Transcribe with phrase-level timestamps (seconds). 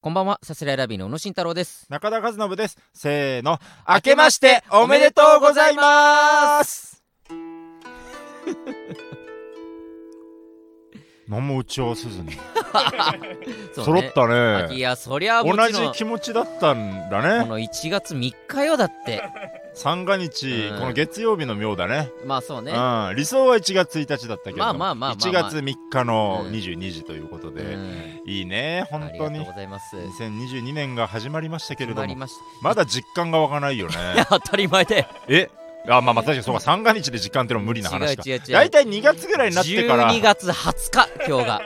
[0.00, 1.84] こんばんは、さすらいラビーの小野慎太郎です。
[1.88, 2.78] 中田和信です。
[2.94, 3.58] せーの。
[3.88, 7.02] 明けましておめでとうございます。
[11.26, 12.30] 何も打ち合わせずに
[13.74, 19.22] そう揃ったいねや、そりゃも同ちろん、じ気持ちだったんだこねの1月3日よだって。
[19.74, 20.78] 三が日、うん。
[20.80, 22.10] この月曜日の妙だね。
[22.26, 22.72] まあそうね。
[22.72, 28.22] うん、理想は1月1日だったけど、まあまあまあまあまあ1月3日のうん22時ということで、うん。
[28.26, 29.96] いいね本あり当にがとうございます。
[29.96, 33.86] 2022年が始まりましたけれどまりましまだ実感が湧かないよ。
[34.14, 35.06] いや、当たり前で。
[35.28, 35.48] え？
[35.86, 36.60] あまあまあ確かにそうか。
[36.60, 38.22] 三が日で実感ってのも無理な話か。
[38.26, 38.52] 違う違う違う。
[38.52, 40.12] 大体2月ぐらいになってから。
[40.12, 41.60] 12月20日、今日が。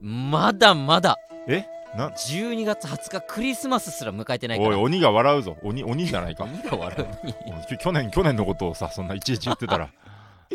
[0.00, 1.16] まだまだ。
[1.48, 1.64] え？
[1.96, 4.70] な？12月20日、クリスマスすら迎えてないから。
[4.70, 5.56] おい鬼が笑うぞ。
[5.62, 6.44] 鬼鬼じゃないか。
[6.44, 7.06] 鬼が笑
[7.72, 7.76] う。
[7.78, 9.90] 去年去年のことをさそんないちいち言ってたら。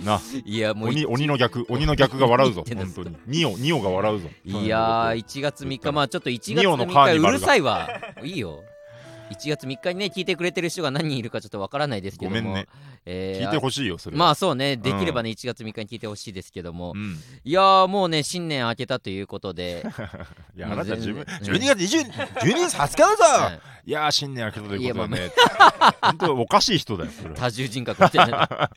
[0.03, 0.21] な？
[0.45, 2.63] いや、もう鬼鬼の逆鬼の逆が笑うぞ。
[2.67, 3.17] 本当に。
[3.25, 4.29] ニオニオが笑うぞ。
[4.45, 7.89] いやー、1月3日、まあちょっと1月ニオの3日うるさいわ。
[8.23, 8.63] いいよ。
[9.31, 12.37] 1月3日にね、聞いてくれてる人が何人いるかちょっとわからないですけども。
[12.37, 12.67] ごめんね
[13.05, 17.17] えー聞いてほしいよそれまあそうね、できればね、1月3日に聞いてほしいですけども、うん。
[17.43, 19.83] いやー、もうね、新年明けたということで、
[20.55, 23.23] いやあなた自分全然12月20 12月20日だぞ！
[23.43, 23.91] はい。
[23.91, 25.31] やー新年明けたということいでね
[26.01, 27.35] 本当おかしい人だよそれは。
[27.35, 28.69] 多重人格みたいな。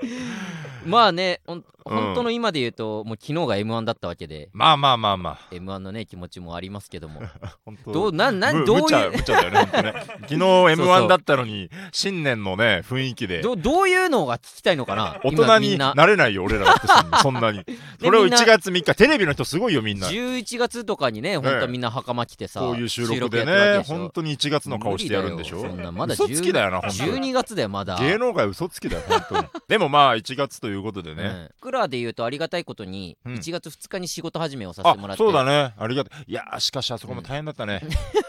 [0.84, 1.40] まあね、
[1.90, 5.38] 本当の今で言うと、もう昨日が M1 だったわけで、まあまあまあまあ。
[5.54, 7.22] M1 のね、気持ちもありますけども、
[7.64, 7.92] 本当。
[7.92, 9.92] どう、なん、なん、むどういう、無茶だよね本当ね。
[10.22, 13.42] 昨日 M1 だったのに新年のね雰囲気で。
[13.42, 15.20] どどういうのが聞きたいのかな？
[15.24, 15.92] 大人にな。
[15.94, 16.86] なれないよ俺らだって
[17.22, 17.64] そんなに。
[18.00, 20.08] それをみんな1月3日テレビの人すごいよみんな。
[20.08, 25.60] 11月とかにね、本当はみんな袴着てさ、こういう収録でね本当に1月の顔してやるんでしょ？
[25.60, 27.30] そんなまだ嘘つきだよな本当に。
[27.30, 27.96] 12月だよ、まだ。
[27.98, 29.48] 芸能界嘘つきだよ本当に。
[29.68, 31.50] でもまあ1月ということでね、 うん。
[31.60, 33.34] 僕らで言うとありがたいことに、うん。
[33.34, 35.74] 1月2日に仕事始めをさせてもらあって、そうだね。
[35.76, 37.82] ありがとういやーしかしあそこも大変だったね、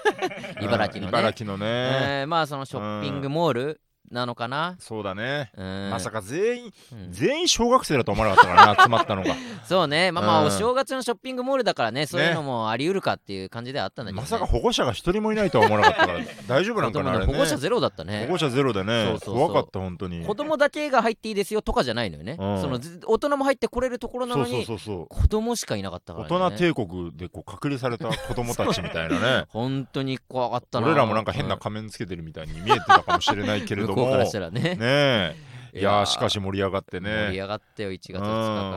[0.61, 1.11] 茨城のね。
[1.11, 5.89] うん茨城のね、えーまあそのショッピングモールなのかな、そうだね、うん。
[5.89, 7.11] まさか全員うん。
[7.11, 9.35] 全員小学生だと思わなかったからね 集まったのが。
[9.65, 10.11] そうね。
[10.11, 10.47] まあまあうん。
[10.47, 17.19] お正月のショッピングモールだからねそういうのもあり得るかっていう感じではあったんだけど、ね、まさか保護者が一人もいないとは思わなかったから 大丈夫なんかなね。
[17.19, 18.25] の保護者ゼロだったね。
[18.25, 19.47] 保護者ゼロでねそうそうそう。
[19.47, 20.25] 怖かった本当に。
[20.25, 22.61] 子供だけが入っていいですよとかじゃないのよね、うん。
[22.61, 25.07] そのず大人も入ってこれるところなそうそうのにそうそう。
[25.07, 26.35] 子供しかいなかったからね。
[26.35, 29.45] 大人帝国でこう隔離された子供たちみたいなね。
[29.49, 30.87] 本当に怖かったな。
[30.87, 34.61] 俺らもなんか変な仮面つけてるみたいに見えてたかもしれないけれども向こうからしたらね。
[34.61, 35.35] ねえ。
[35.73, 38.25] いいやしかし盛り上がって盛りね上がったよ1月2日か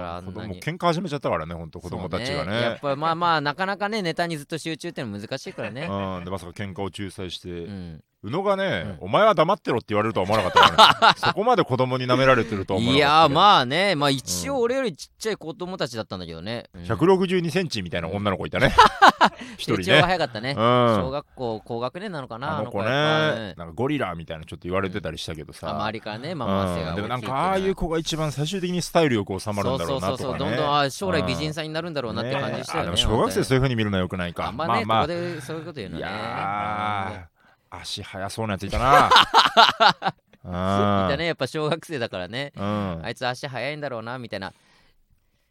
[0.00, 0.34] らあうん。
[0.34, 0.60] なに。
[0.60, 5.88] 喧嘩始めちゃったからね本当子供たちがそうやっねぱまあまあなかなかねネタにずっと集中っていうのは難しいからね。
[5.90, 6.24] うん。
[6.24, 7.48] でまさか喧嘩を仲裁して。
[7.50, 11.14] うん宇野がねお前は黙ってろって言われるとは思わなかったからね。
[11.20, 13.94] そこまで子供に舐められてるとは思わいやまあね。
[13.96, 16.82] まあ一応俺よりちっちゃい子供たちだったんだけどね、うん。
[16.84, 18.74] 162センチみたいな女の子いたね。
[19.58, 20.56] 一人成長がね早かったね、うん。
[20.56, 30.00] 小学校高学年なのかなあの子やっぱねなんかゴリラみたいなちょっと言われてたりしたけどあさ周りからね、まあ、まあでもなんかああいう子が一番最終的にスタイルよく収まるんだろうなとかね。
[30.00, 30.38] そうそうそうそう。
[30.38, 32.92] どんどんあ将来美人さんになるんだろうなって感じでしたよね。
[32.92, 34.46] あでも小学生そういう風に見るのはよくないか。
[34.46, 35.02] あんまね、まあまあ。
[35.02, 37.33] ここでそういうこと言うのいね
[37.82, 39.10] 足速そうなやついたな。
[40.44, 41.26] うんあいたね。
[41.26, 42.52] やっぱ小学生だからね。
[42.56, 43.00] うん。
[43.02, 44.52] あいつ足速いんだろうなみたいな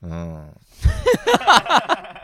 [0.03, 0.53] うん。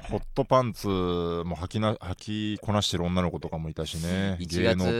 [0.09, 4.37] ホットパンツも履きな履きこなしてる女の子とかもいたしね。
[4.41, 4.99] 1月芸能プロ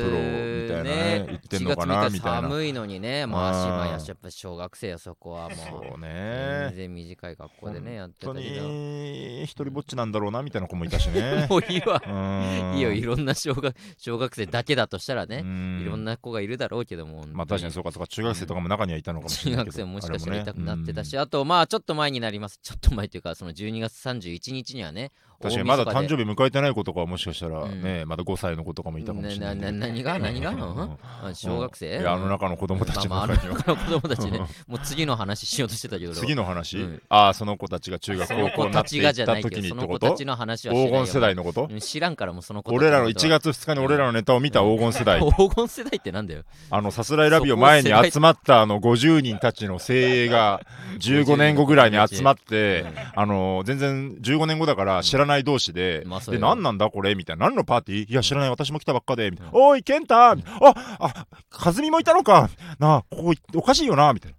[0.62, 2.42] みたいなね言ってんのか1な月3日みたいな。
[2.50, 11.48] 寒いのにねもう足うん早しやっぱ小学生よそこはもうそう全ね然短い学校でねやってた本当けどに一人ぼっちなんだろうなみたいな子もいたしね。
[11.50, 12.02] もういいわ。
[12.06, 12.76] うん。
[12.76, 15.82] いいよいろんな小学小学生だけだとしたらねうん。
[15.82, 18.08] いろんな子がいるだろうけどもまあ確かにそうかそうか。
[18.08, 19.78] 中学生とかも中にはいたのかもしれないけど。
[19.78, 25.12] 中学生ももしかしたら痛くなってたし、ああとまあちょっと前になりますちょっと前というかその12月31日にはね
[25.42, 27.82] 確かにまだ誕日生日迎えてない子とかはもしかしたらうん。
[27.82, 30.98] ねまだ5歳の子とかもいたかもしれないなな何が何が、うんうん。
[31.24, 34.40] あ小学生、いやあの中の子供たちまあの中にはまああの中の子供たちね。
[34.68, 36.14] もう次の話しようとしてたけど。
[36.14, 37.02] 次の話、うん。
[37.10, 41.68] ああその子たちが中学高校になっていった時にどその子ってことたちの話はしないよ黄金世代のこと？
[41.72, 43.28] うん知らんからもうその子俺らの1こと。
[43.28, 45.20] は月2日に俺らのネタを見た黄金世代。
[45.38, 46.44] 黄金世代ってなんだよ？
[46.70, 50.62] あのさすらいラビを前に集まったあの50人たちの精鋭が
[51.00, 52.86] 15年後ぐらいに集まって
[53.16, 57.16] あの全然15年後だから知らない同士でまあで何なんだこれ？
[57.16, 57.48] みたいな。
[57.48, 58.12] 何のパーティー？
[58.12, 58.50] いや知らない。
[58.50, 59.32] 私も来たばっかで。
[59.32, 59.52] みたいな。
[59.54, 59.64] うん。
[59.66, 61.26] おい健太ああ
[61.66, 62.50] 和美もいたのか！
[62.80, 64.14] なあここおかしいよな！
[64.14, 64.38] みたいな。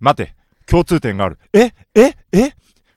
[0.00, 0.34] 待て。
[0.66, 1.38] 共通点がある。
[1.52, 2.54] えええ？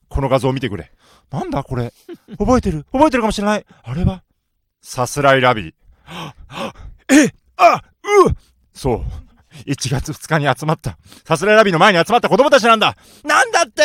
[0.07, 0.91] この画像を見てくれ。
[1.31, 1.91] なんだこれ？
[2.37, 2.85] 覚えてる？
[2.91, 3.65] 覚えてるかもしれない。
[3.83, 4.23] あれは？
[4.81, 5.73] さすらいラビー。
[7.09, 7.81] えあ
[8.27, 8.31] う！
[8.73, 9.03] そう。
[9.65, 10.97] 1月2日に集まった。
[11.25, 12.95] さすらいラビーの前に集まった子供たちなんだ。
[13.23, 13.81] なんだって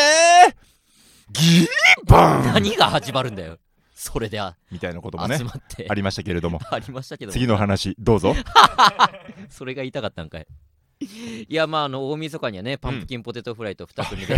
[1.32, 1.66] ギー
[2.06, 2.44] バン。
[2.54, 3.58] 何が始まるんだよ。
[3.94, 5.86] それであみたいなこともね集まって。
[5.88, 6.58] ありましたけれども。
[6.70, 7.32] ありましたけども。
[7.34, 8.34] 次の話どうぞ。
[9.50, 10.46] それが言いたかったんかい
[11.02, 14.37] いやまああの大晦日にはねパンプキンポテトフライと2組で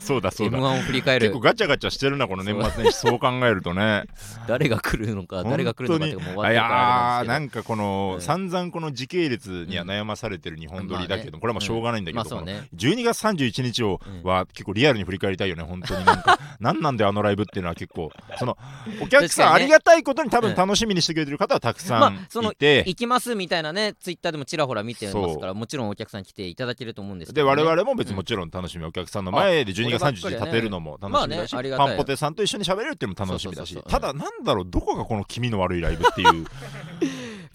[0.00, 0.58] そうだそうだ。
[0.58, 1.26] 1を振り返る。
[1.28, 2.98] 結構ガチャガチャしてるなこの年末年始。
[2.98, 3.18] そう。
[3.20, 4.02] 考えるとね。
[4.48, 8.20] 誰が来るのか誰が来るのかってもう終わなんんかこの、うん。
[8.20, 12.66] 散々この時系列には悩まされてる日本撮りだけど、これはもうしょうがないんだけど、うね。
[12.70, 16.38] この12月31日をうんは結構リアルに振り返りたいよね本当になんか。
[16.58, 18.10] 何なんだよあのライブっていうのは結構。
[18.38, 18.58] その
[19.00, 20.42] お客さん、ありがたいことに多うん。
[20.42, 36.46] 分楽しみにしてくれてる方はたくさんいて、行きますみたいなねツイッターでもちらほら見てますからもちろんお客さん来ていただけると思うんですけでど、ね、我々も別にもちろん楽しみ、お客さんの前で12月31日立てるのも楽しみだし、まあねパンポテさんと一緒に喋れるっていうのも楽しみだしただなんだろうどこがこの気味の悪いライブっていう。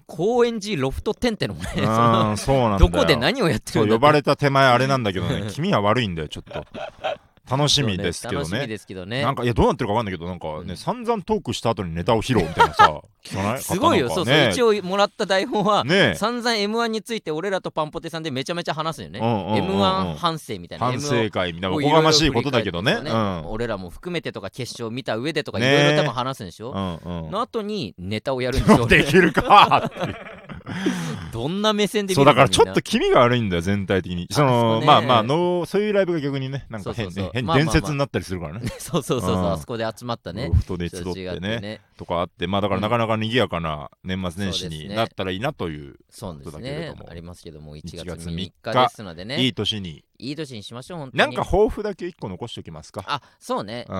[0.06, 2.90] 高円寺ロフトテンってのもねのんそうなんだよ。
[2.90, 6.64] どこで何をやってるんだ呼ばれた手前あれなんだけどね気味は悪いんだよちょっと
[7.50, 9.22] 楽しみですけど楽しみねですけどね。
[9.22, 14.50] なんかいやどうなってるか分かんないけどなんかね、うん散々トークした後にネタを披露みたいなさ 聞かないすごいよ、そうそう、ね。
[14.52, 16.14] 一応もらった台本は、ね。
[16.14, 19.18] 散々 M1 について俺らとパンポテさんでめちゃめちゃ話すよね。
[19.18, 19.80] うんうんうんうん。
[19.80, 20.86] M1 反省みたいな。
[20.86, 21.76] 反 M1 省会みたいな。
[21.76, 22.94] おこがましいことだけどね。
[22.94, 26.72] 振り返って俺らも含めてとか決勝を見た上でとかいねろいろ多分話すんでしょ、
[27.04, 27.24] うんうん。
[27.24, 29.90] うんの後にネタをやるんでしょできるか
[31.32, 34.26] どんな目線で見そうだからちょっと気味が悪いんだよ全体的に。
[34.30, 37.42] そそのまあまあのそういうライブが逆にねなんか変そうそうそう。
[37.42, 38.68] ね変伝説になったりするからね。
[38.78, 39.52] そうそうそうそう、うん。
[39.52, 40.48] あそこで集まったね。
[40.48, 40.54] ロ。
[40.54, 41.80] フトで集ってねね。
[41.96, 47.04] とかあってまあだからなかなか賑やかな年末年始になったらいいなというそうですことだけれねど。
[47.04, 47.10] も。
[47.10, 49.42] ありますけども、1 1月月3 3日日ですのでね。
[49.44, 51.18] いい年にいい年にしましょう、本当に。
[51.18, 53.04] なんか抱負だけ一個残しておきますか。
[53.06, 53.86] あ、そうね。
[53.88, 53.96] うん。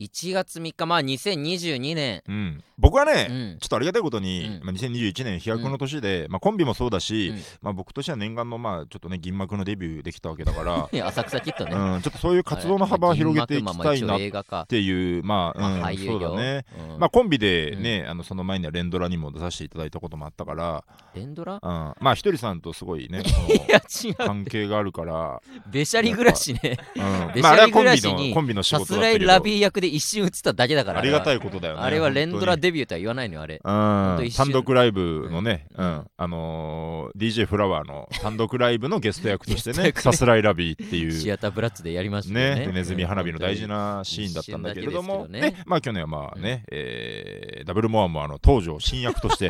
[0.00, 2.22] 1月3日、まあ2022年。
[2.28, 2.64] うん。
[2.78, 3.58] 僕はね、うん。
[3.60, 4.64] ちょっとありがたいことに、うん。
[4.64, 7.36] まあ、2021年飛躍の年で、まあ、コンビもそうだし、うん。
[7.62, 11.72] まあ、僕としては念願の、まあ、ちょっとね銀幕のデビューできたわけだから、浅草キッドね。
[11.72, 14.66] うん、ちょっとそういう活動の幅を広げていきたいなっ。
[14.66, 16.98] ていうまあ、まうんあそうだね、うん。
[16.98, 20.84] まあ、コンビでね、あのその前には連ドラにも出させていただいたこともあったから、
[21.14, 21.54] 連ドラ？
[21.54, 21.60] うん、
[22.00, 23.22] まあひとりさんとすごいね
[23.68, 25.59] いや違その関係があるから、う。
[25.70, 26.78] べしゃり暮らしね。
[26.96, 27.42] うん。
[27.42, 31.00] まあ、あれはコンビのコンビの仕事だったけラビー役で一瞬映っただけだから。
[31.00, 31.36] ありがたい。
[31.36, 33.60] いことだよねあれは連ドラでデビューとは言わないのよ、あれ。
[33.64, 35.88] 単独ライブのね、ううん。
[35.88, 39.92] んあのー DJ フラワーの単独ライブのゲスト役としてね ね。
[39.96, 41.12] さすらいラビーっていう。
[41.12, 42.54] シアターブラッツでやりましたね。
[42.56, 42.66] ね。
[42.66, 45.26] でネズミ花火の大事なシーンだったんだけれども、
[45.66, 49.48] まあ去年はまあね、えーダブルモアもあの東条新役として、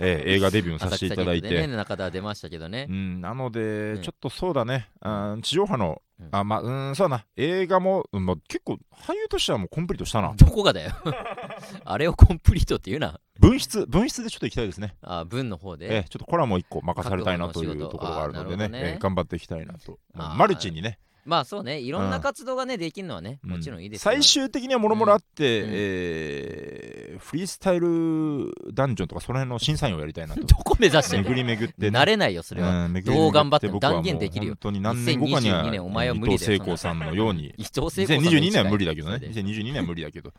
[0.00, 2.86] えー映画デビューもさせていただいて、ね、中田出ましたけどね。
[2.88, 2.92] う。
[2.92, 4.02] ん、なので、うん。
[4.02, 6.28] ちょっとそうだね、あー地上波の、うん。
[6.32, 7.26] あまあうんそうだな。
[7.36, 10.32] 映画も、うんまあ、結構俳優としてはもうコンプリートしたな。
[10.36, 10.92] どこがだよ。
[11.84, 13.20] あれをコンプリートって言うな。
[13.38, 14.96] 分室分室でちょっと行きたいですね。
[15.02, 16.02] あ、文の方えで。
[16.02, 18.70] ーちょっとコラも一個任されたいなというところがあるのでね。
[18.72, 19.98] えー頑張っていきたいなと。
[20.14, 23.50] マルチにねまあそうね、いろんな活動がね、できるのはね、うん。
[23.50, 25.68] もちろんいいですけど最終的にはもろもろあって、うん。
[25.72, 30.40] えーフリースタイルダンジョンとかその辺の審査員をやりたいなと。
[30.42, 31.28] どこ目指してんの？
[31.28, 32.88] 巡り巡ってね、慣れないよ、それは。
[33.04, 34.52] どう頑張っても断言できるよ。
[34.54, 37.54] 本当に何年後かには2022年お前は無理だよ伊藤聖子さんのように。
[37.58, 39.18] 伊藤聖子さんの2022年は無理だけどね。
[39.18, 40.32] そうで2022年は無理だけど、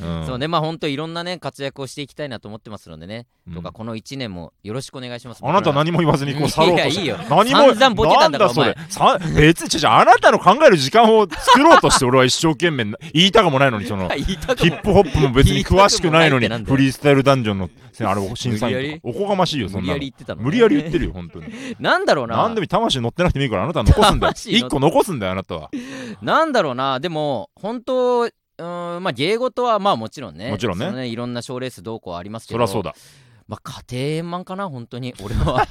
[0.00, 0.26] うん。
[0.26, 3.54] そうね、まあ本当いろんなね、活躍をしていきたいなと思ってますのでね、うん。
[3.54, 5.40] とか、この1年もよろしくお願いします。
[5.42, 7.02] あなた何も言わずにこう去ろうとして。
[7.02, 7.28] いやいいよ。
[7.28, 8.76] 何も散々ボケたんだからなんだそれ。
[8.88, 17.70] さ別に違うあなたの考える時間を作ろうとして 俺は一生懸命な言いたくもないのにその ヒップホップも別に詳しくないのに フリースタイルダンジョンの
[18.00, 20.42] あれ審査員とかおこがましいよそ無理やんなのり言ってたの。
[20.42, 21.46] 無理やり言ってるよ本当に。
[21.80, 22.36] なんだろうな。
[22.36, 24.32] 何でも魂乗ってなくてもいいからあなたは残すんだよ。
[24.34, 25.70] 魂乗っ一個残すんだよあなたは。
[26.22, 30.86] なんだろうな、でも、本当、うーん、まあ、芸事はまあもちろんね、もちろんね。
[30.86, 32.94] そのいろんな賞レースどうこうありますけど、そりゃそうだ。
[33.48, 35.66] まあ、家庭円満かな、本当に、俺は。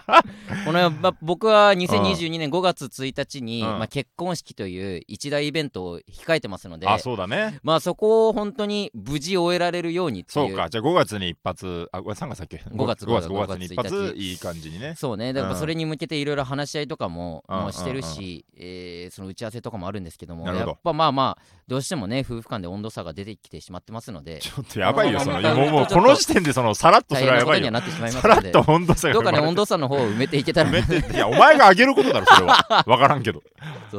[0.66, 3.68] このまあ、僕は2022年5月1日に、うん。
[3.68, 7.60] まあ、結婚式という一大イベントを控えてますので、あそうだね。
[7.62, 10.24] まあ、そこを本当に無事終えられるように。
[10.28, 10.68] そうか。
[10.68, 15.60] じゃあ5月に一発あ3月だっけ？5月5月5 5月月に一発1日いい感じにねそうね、だからうん。
[15.60, 27.66] それに向けていろいろ話し合いとかも,、うんもうしてるし、えーその打ち合わせとかもあるんですけども、やっぱまあまあ、どうしてもね、夫婦間で温度差が出てきてしまってますので、ちょっとやばいよそのまあもうこの時点でそのさらっとそ大れはやばいよ。
[28.10, 32.82] さらっと、温度差がどうかね、温度差の方を埋めていけたら、いやお前が上げることだろそれは。
[32.86, 33.42] 分からんけど。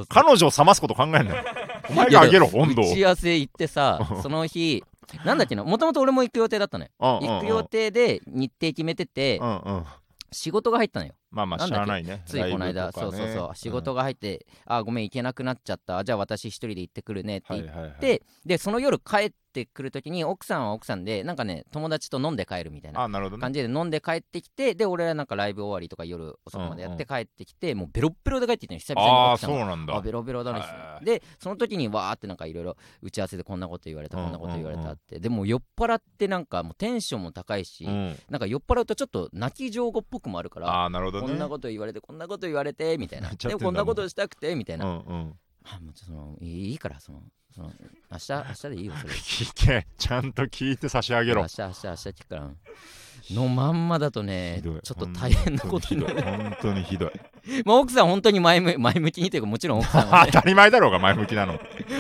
[0.09, 1.35] 彼女を冷ますこと考えんなよ。
[1.89, 2.91] お前が上げろ温度を。
[2.91, 4.83] 打ち合わせ行ってさ、その日、
[5.23, 6.91] なんだっけな、もともと俺も行く予定だったのよ。
[6.99, 7.27] うんうんうん。
[7.27, 9.85] 行く予定で日程決めててう、んうん。
[10.31, 11.13] 仕事が入ったのよ。
[11.31, 11.81] まあまあしなんだっけ？
[11.81, 12.24] ゃあないね。
[12.25, 12.91] ついこの間、ね。
[12.93, 13.55] そうそうそう。
[13.55, 16.03] 仕事が入って、あごめん行けなくなっちゃった。
[16.03, 17.89] じゃあ私一人で行ってくるねって言って、はいはい。
[17.91, 29.57] はいででその夜帰ってくる時に奥さんは奥さんでなんかね友達と飲んで帰るみたいな感じで飲んで帰ってきてで俺らなんかライブ終わりとか夜遅くまでやってう帰ってきて、もうベロッベロで帰ってきたの久々にああ奥さんが。
[29.57, 29.96] そうなんだ。
[29.96, 30.60] あベロベロだね。
[30.60, 38.15] はいでその時にわーってなんかいろいろ打ち合わせでこんなこと言われたうんこんなこと言われたって、でも酔っ払ってなんかもうテンションも高いし、うん。
[38.29, 41.27] なんか酔っ払うとちょっと泣き上戸っぽくもあるからああなるほどね。
[41.27, 43.29] こんなこと言われてこんなこと言われてみたいな。
[43.29, 45.33] でもこんなことしたくてみたいな、うんうん。
[45.63, 47.21] あもうそのいいいいからその
[47.53, 47.71] その
[48.12, 49.13] 明日明日でいいよそれ。
[49.15, 51.41] 聞けちゃんと聞いて差し上げろ。
[51.41, 52.51] 明日明日明日聞くから
[53.34, 56.22] のまんまだとねちょっと大変なことになる。
[56.22, 57.12] 本当にひどい。
[57.65, 61.53] まあ奥さん本当に前向前向きにというかもちろん奥さんは、当ね、たり前だろうが前向きなの。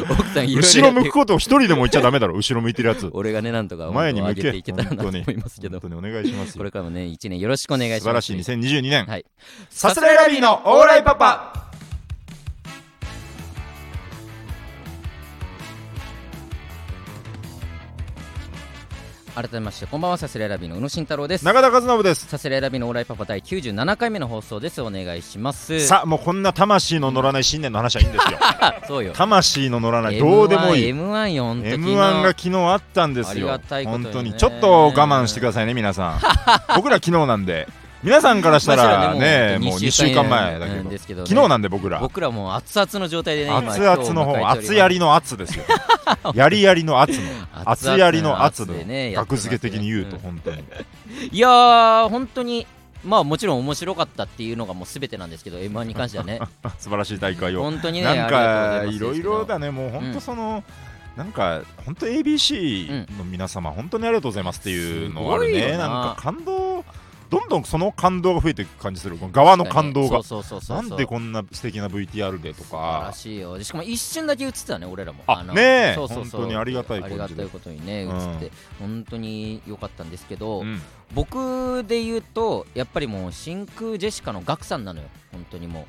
[0.09, 3.09] 奥さん後ろ向くことを一人でも言っちゃダメだろ後ろ向いてるやつ。
[3.13, 5.79] 俺がねなんとか前に向け上げていけたらなと思いますけど。
[5.79, 6.57] 本当にお願いしますよ。
[6.57, 8.01] これからもね一年よろしくお願いします。
[8.01, 9.05] 素晴らしい2022年。
[9.05, 9.25] はい。
[9.69, 11.66] さすらいラビーのオーライパパ
[19.37, 21.45] 改めましてこんばんはサスレラビーの宇野慎太郎です。
[21.45, 22.25] 中田和信です。
[22.25, 24.81] サスレラビーのオーライパパ第97回目の放送です。
[24.81, 25.79] お願いします。
[25.85, 28.39] さあもうこんな魂の乗らない新年の話はいいんですよ。
[28.41, 29.13] あ そうよ。
[29.13, 30.91] 魂の乗らないどうでもいい。
[30.91, 34.09] M1 よ本当 M1 が昨日あったんですありよがたいことにね。
[34.11, 34.33] 本当に。
[34.33, 36.19] ちょっと我慢してくださいね皆さん。
[36.75, 37.67] 僕ら昨日なんで
[38.03, 40.89] 皆さんからしたらねもう2週間前だけど。
[40.89, 41.27] ですけどね。
[41.27, 41.99] 昨日なんで僕ら。
[41.99, 45.65] 僕らもう熱々の状態でね今熱々の方熱やりの熱ですよ。
[46.35, 47.23] やりやりの熱の
[47.65, 48.73] 熱やりの熱の。
[49.15, 50.63] 格付け的に言うとん本当に。
[51.31, 52.67] いやー本当に
[53.03, 56.39] まあもちろん面白かったっていうのがもう全てなんですけど M1 に関してはね。
[56.77, 57.63] 素晴らしい大会を。
[57.63, 60.63] 本当にねなんあかいろいろだねもう本当その
[61.15, 65.71] なんか本当 ABC の皆様本当にありがとうございますっていうのあるすごいよな。
[65.71, 66.66] ねなんか感動
[67.29, 69.17] どんどんその感動が増えていく感じする。
[69.17, 70.21] この側の感動が。
[70.69, 73.11] なんでこんな素敵な VTR でとか。
[73.13, 75.23] しいよでしかも一瞬だけ映ってたね俺らも。
[75.27, 75.93] のあねえ。
[75.95, 76.41] そうそうそう。
[76.41, 80.81] 本当にありがたいありがたいことにね映って、本当に良かったんですけど、うん。
[81.13, 85.07] 僕で言うとやっぱりもう真空ジェシカのガクさんなのよ。
[85.31, 85.85] 本当にも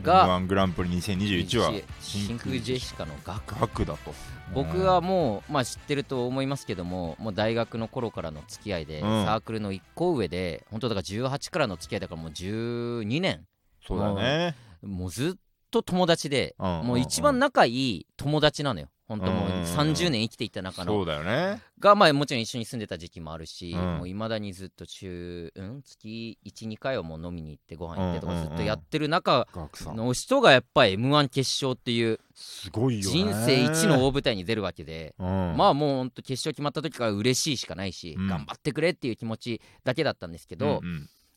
[0.00, 0.04] う。
[0.04, 1.72] が M1 グランプリ2021は。
[2.00, 3.58] 真空ジェシカのガク。
[3.60, 4.14] 額だと
[4.54, 9.24] 僕はもう、まあ、知ってると思いますけどももう大学の頃からの付き合いで、うん。
[9.24, 13.44] サークルの1個上で本当だから18からの付き合いだからもう12年。
[13.86, 14.54] そうだね。
[14.82, 15.40] もうずっ
[15.70, 16.66] と友達で、うん。
[16.84, 20.92] もう一番仲いい友達なのよ本当もううん30年生きていった中の。
[20.92, 21.62] そうだよね。
[21.80, 29.48] がまあもちろん一緒に住んでた時期もあるし、いまだにずっと週、うん、月12回はもう飲みに行ってご飯行ってとかずっとやってる中
[29.86, 33.12] の人がやっぱり m 1決勝っていうすごいよね。
[33.12, 35.54] 人生一の大舞台に出るわけで、うん。
[35.56, 38.28] まあもうほんと決勝決まった時から嬉しいしかないし、うん。
[38.28, 40.82] 頑張ってくれっていう気持ちだけだったんですけど、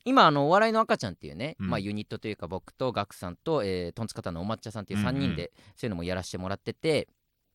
[0.04, 1.70] 今あのお笑いの赤ちゃんっていうね、うん。
[1.70, 7.08] まあ、ユニットというか僕とガクさんと、えートンツカタンのお抹茶さんっていう3うんうん人でそういうのもやらせてもらってて、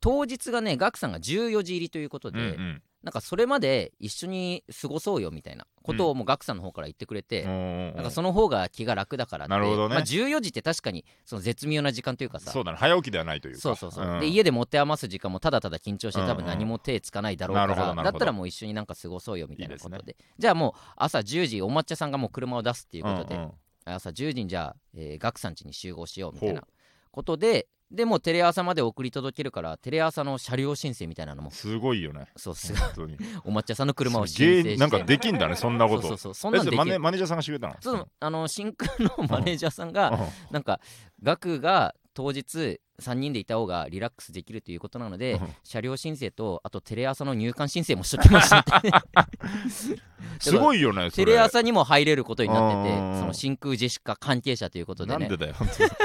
[0.08, 2.82] 当日がねガクさんが14時入りということで、うんうん。
[3.04, 9.52] なんかそれまで一緒に過ごそうよみたいなことをもうガクさんの方から言ってくれて、うんなんかその方が気が楽だからって。
[9.52, 9.96] なるほどね。
[9.96, 12.52] まあ、14時って確かにその絶妙な時間というかさ。
[12.52, 12.78] そうだね。
[12.78, 13.60] 早起きではないというか。
[13.60, 14.20] そうそうそう、ん。
[14.22, 18.12] で家で持て余す時間もただただ緊張して多分何も手つかないだろうから、なるほどなるほど。
[18.12, 19.98] だったらもう一緒になんか過ごそうよみたいなことで。
[19.98, 23.52] いいでじゃあもう朝10時お抹茶さんがもう車を出すっていうことで、うんうん。
[23.86, 26.64] 朝10時にじゃあ、えー、ガクさん家に集合しようみたいな
[27.12, 31.52] ことででもうテレ朝まで送り届けるからテレ朝の車両申請みたいなのも。
[31.52, 32.28] すごいよね。
[32.36, 33.18] そうす本当に。
[33.46, 34.78] お抹茶さんの車をす申請して。
[34.78, 36.02] なんかできんだねそんなこと。
[36.02, 36.34] そうそうそう。
[36.34, 37.76] そんなんでマネマネージャーさんがしてくれたの？
[37.80, 40.20] そうあの真空のマネージャーさんが、うん。
[40.52, 40.82] なんか
[41.24, 45.50] ガクが当日3人でいた方がリラックスできるということなので、うん。
[45.64, 48.66] 車両申請とあとテレ朝の入館申請もしときました
[50.42, 53.20] すごいよねそテれレ朝にも入れることになっててうん。
[53.20, 55.28] その真空ジェシカ関係者ということでね。
[55.28, 55.56] なんでだよ。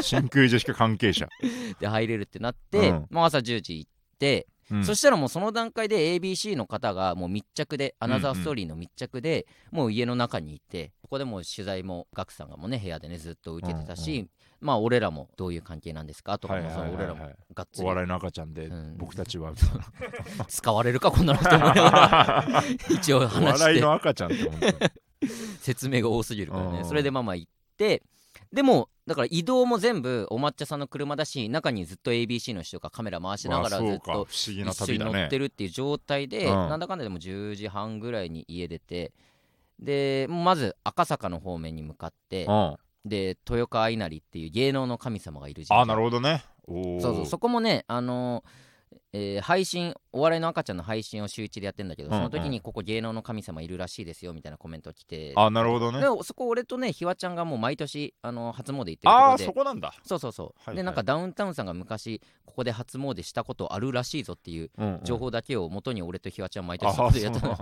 [0.02, 1.31] 真空ジェシカ関係者。
[1.81, 3.07] で入れるってなって、うん。
[3.09, 4.85] まあ、朝10時行って、うん。
[4.85, 14.28] そしたらもうその段階で ABC の方がもう密着でアナザーストーリーの密着で、もう家の中にいてここでもう取材もガクさんがもうね部屋でねずっと受けてたし、うん
[14.62, 16.38] まあ俺らもどういう関係なんですか？
[16.38, 16.62] とか俺
[17.07, 17.85] らもはいがっつり。
[17.85, 18.97] お笑いの赤ちゃんでうん。
[18.97, 19.52] 僕たちは
[20.49, 22.45] 使われるかこんなのって思いながら。
[22.90, 23.62] 一応お話して。
[23.64, 24.73] 笑いの赤ちゃんって本当に
[25.61, 26.73] 説明が多すぎるからうん。
[26.75, 28.02] ねそれでまあまあ行って
[28.52, 34.52] でもだから移動も全部お抹茶さんの車だし中にずっと ABC の人がカメラ回しながらずっと一緒
[34.92, 36.54] に乗ってるっていう状態で、うん。
[36.69, 39.12] なんだかんだでも10時半ぐらいに家出て
[39.78, 46.44] でまず赤坂の方面に向かってうんで豊川稲荷っていう芸能の神様がいる神社あなるほどね。
[46.66, 48.71] そうそうそこもねあのー
[49.14, 55.33] えー配信お笑いの赤ちゃんの配信を週一でやってんだけど、うんうんその時にここ芸能の神様いるらしいですよみたいなコメントが来て。
[55.37, 56.00] あなるほどね。
[56.00, 59.95] でそこ俺とねひわちゃんがもう毎年あの初詣行ってるとこああろでそこなんだ。
[60.04, 60.76] そうそうそう、はいはい。
[60.76, 65.04] でなんかダウンタウンさんが昔ここで初詣したことあるらしいぞっていううんうん。
[65.04, 67.52] 情報だけを元に俺とひわちゃん毎あ年やっそたう。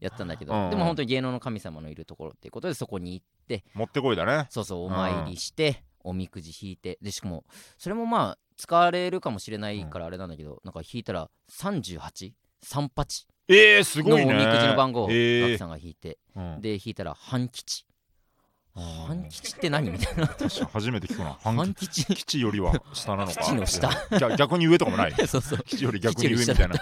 [0.00, 0.70] やっ たんだけど、うんうん。
[0.70, 4.46] でも本当に芸能の神様のいるところっていうことでそこに行って持ってこいだね。
[4.50, 6.98] そうそうお参りして、おみくじ引いて。
[7.02, 7.44] でしかも
[7.76, 14.32] それもまあ使われるかもしれないからあれなんだけど、なんか引いたら3838えー、すごいね。
[14.32, 15.40] のおみくじの番号をえー。
[15.42, 16.60] ガクさんが引いて、うん。
[16.60, 17.84] で引いたら半吉。
[18.76, 18.82] うん。
[18.82, 19.88] 半吉って何？
[19.90, 20.26] みたいな。
[20.34, 21.38] 確かに初めて聞くな。
[21.42, 23.38] 半半吉基地よりは下なのか？
[23.40, 23.90] 基地の下。
[24.18, 25.12] 逆逆に上とかもない。
[25.28, 25.60] そうそう。
[25.60, 26.76] 基地より逆に上みたいな。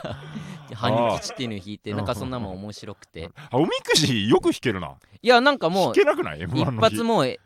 [0.74, 3.30] 半吉っていうのを引いてなんかそんなもん面白くて。
[3.36, 4.94] あおみくじよく弾けるな。
[5.20, 7.38] いやなんかも弾うけなくない？M1 一発もうえ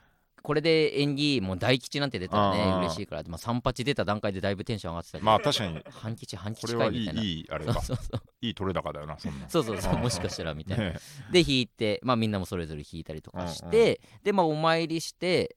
[0.42, 5.80] これで演技もう大吉なんて出たらね嬉しいから、まあ、3八出た段階でだいぶテンション上がってたまあ確かに。
[5.90, 8.20] 半吉半これはいい吉かいみたいないいいあれかそうそうそう。
[8.40, 9.48] いい取れ高だよなそんな。
[9.48, 10.00] そうそうそううん。
[10.00, 10.96] もしかしたらみたいな、ね。
[11.32, 15.56] で弾いてまあみんなもそれぞれ弾いたりとかして、でまあお参りして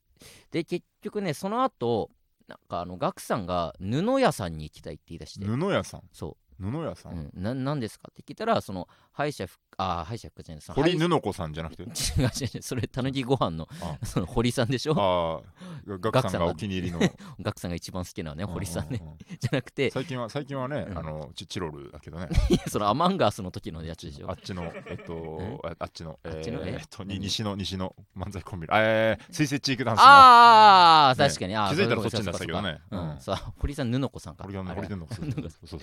[0.52, 2.10] で結局ねその後
[2.48, 5.46] なんかあのガクさんが布屋さんに行きたいって言い出して。
[5.46, 6.02] 布屋さん？
[6.12, 7.20] そ布屋さう、うん。
[7.20, 11.84] ん、ななんですかって聞いたらその敗者復あー敗者復活じゃない堀布子さんじゃなくて？
[11.84, 12.62] 違う違う違う。
[12.62, 13.98] それたぬきご飯のあ。
[14.06, 14.94] その堀さんでしょ？
[14.98, 15.98] ああ。
[16.00, 17.00] ガクさんがお気に入りの。
[17.42, 19.02] ガクさんが一番好きなのね堀さんね。
[19.40, 20.98] じゃなくて最近は最近はねうん。
[20.98, 22.28] あのチチロルだけどね。
[22.68, 24.30] そのアマンガースの時のやつでしょ？
[24.30, 26.74] あっちのえっとああっちのあっちのえ？
[26.74, 27.20] えーっとに何？
[27.22, 30.04] 西の西の漫才コンビえー水星チークダンスの。
[30.06, 31.28] ああね。
[31.28, 32.80] 確かに、あー気づいたらそっちになってたけどね。
[32.92, 33.20] そうんうん。
[33.20, 33.36] そう。
[33.58, 34.44] 堀さん布子さんか。
[34.44, 35.80] 堀があれ堀でんのそうそうそうそう。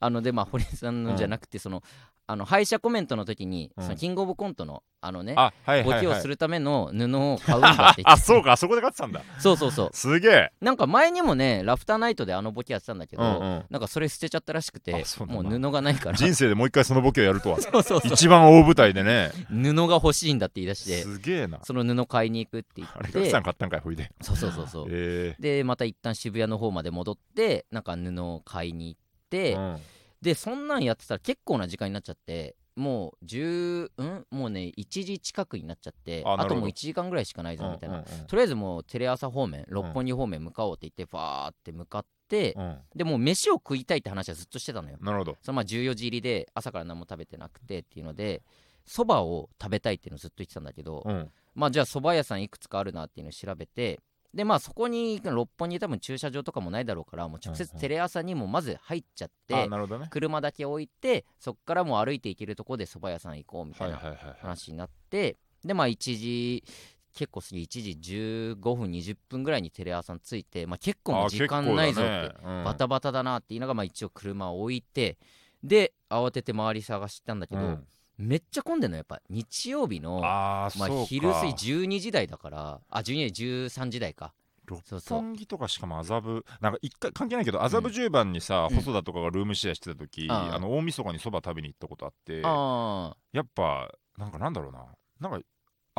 [0.00, 1.82] あのでまあ堀さんのじゃなくてその
[2.28, 3.84] あの敗者コメントの時にうん。
[3.84, 9.40] そのキングオブコントのあのねあはいボケをするための布を買うんだって言ってあそうかあそこで勝ってたんだ。
[9.40, 9.90] そうそうそう。
[9.92, 10.52] すげえ。
[10.60, 13.64] なんか前にもねラフターナイトであのボケやってたんだけど、うんうん。
[13.68, 16.16] なんかそれ捨てちゃったらしくてもう布がないから。
[16.16, 17.60] 人生でもう一回そのボケをやるとは。
[17.60, 18.12] そうそうそう。
[18.12, 19.32] 一番大舞台でね。
[19.50, 21.58] 布が欲しいんだって言い出してすげえな。
[21.64, 24.12] その布買いに行くって言あれってガクさん買ったんかいほいで。
[24.20, 24.86] そうそうそうそう。
[24.90, 25.34] え。
[25.40, 29.78] でまた一旦渋谷の方まで戻ってなんか布を買いに行って、えうん
[30.22, 34.26] でそんなんやってたら結構な時間になっちゃってもう10ん？
[34.30, 38.26] もうね1時近くになっちゃってあともう1時間ぐらいしかないぞみたいな、うんうんうん。
[38.26, 42.78] とりあえずもうテレ朝方面六本木方面向かおうって言ってバーって向かって、うん。
[42.94, 44.96] でもう飯を食いたいって話はずっとしてたのよ。
[45.02, 45.36] なるほど。
[45.42, 48.42] そのまあ14時入りで朝から何も食べてなくてっていうので
[48.86, 51.30] そばを食べたいっていうのをずっと言ってたんだけど、うん。
[51.54, 54.00] まあじゃあ蕎麦屋さんいくつかあるなっていうのを調べて
[54.34, 57.66] でまあそこに六本木多分駐車場とかもないだろうからもう直うんうん。
[57.66, 59.68] 接テレ朝にもまず入っちゃって、
[60.10, 63.98] 車だけ置いてそっからもう歩いて行けるとこで蕎麦屋さん行こうみたいな
[64.40, 66.64] 話になって、でまあ1時
[67.14, 67.98] 結構過ぎ1時
[68.54, 75.18] 15分20分ぐらいにテレ朝に着いて、まあ、結構時間ないぞって、バタバタだなって言いながら、まあ、一応車を置いて
[75.62, 77.86] で慌てて周り探したんだけど、うん
[78.18, 79.20] めっちゃ混んでんのやっぱ。
[79.28, 80.70] 日曜日のまあ、
[81.06, 82.80] 昼過ぎ12時台だから。
[82.88, 84.34] あ12時13時台か。
[84.64, 88.76] 六本木とかしかも麻布なんか一回関係ないけど麻布十番にさ、うん。
[88.76, 94.86] 細田とかがルームシェアしてた時、あああの大晦日にそば食べに行ったことあってあやっぱなんかなんだろうな。
[95.20, 95.46] なんか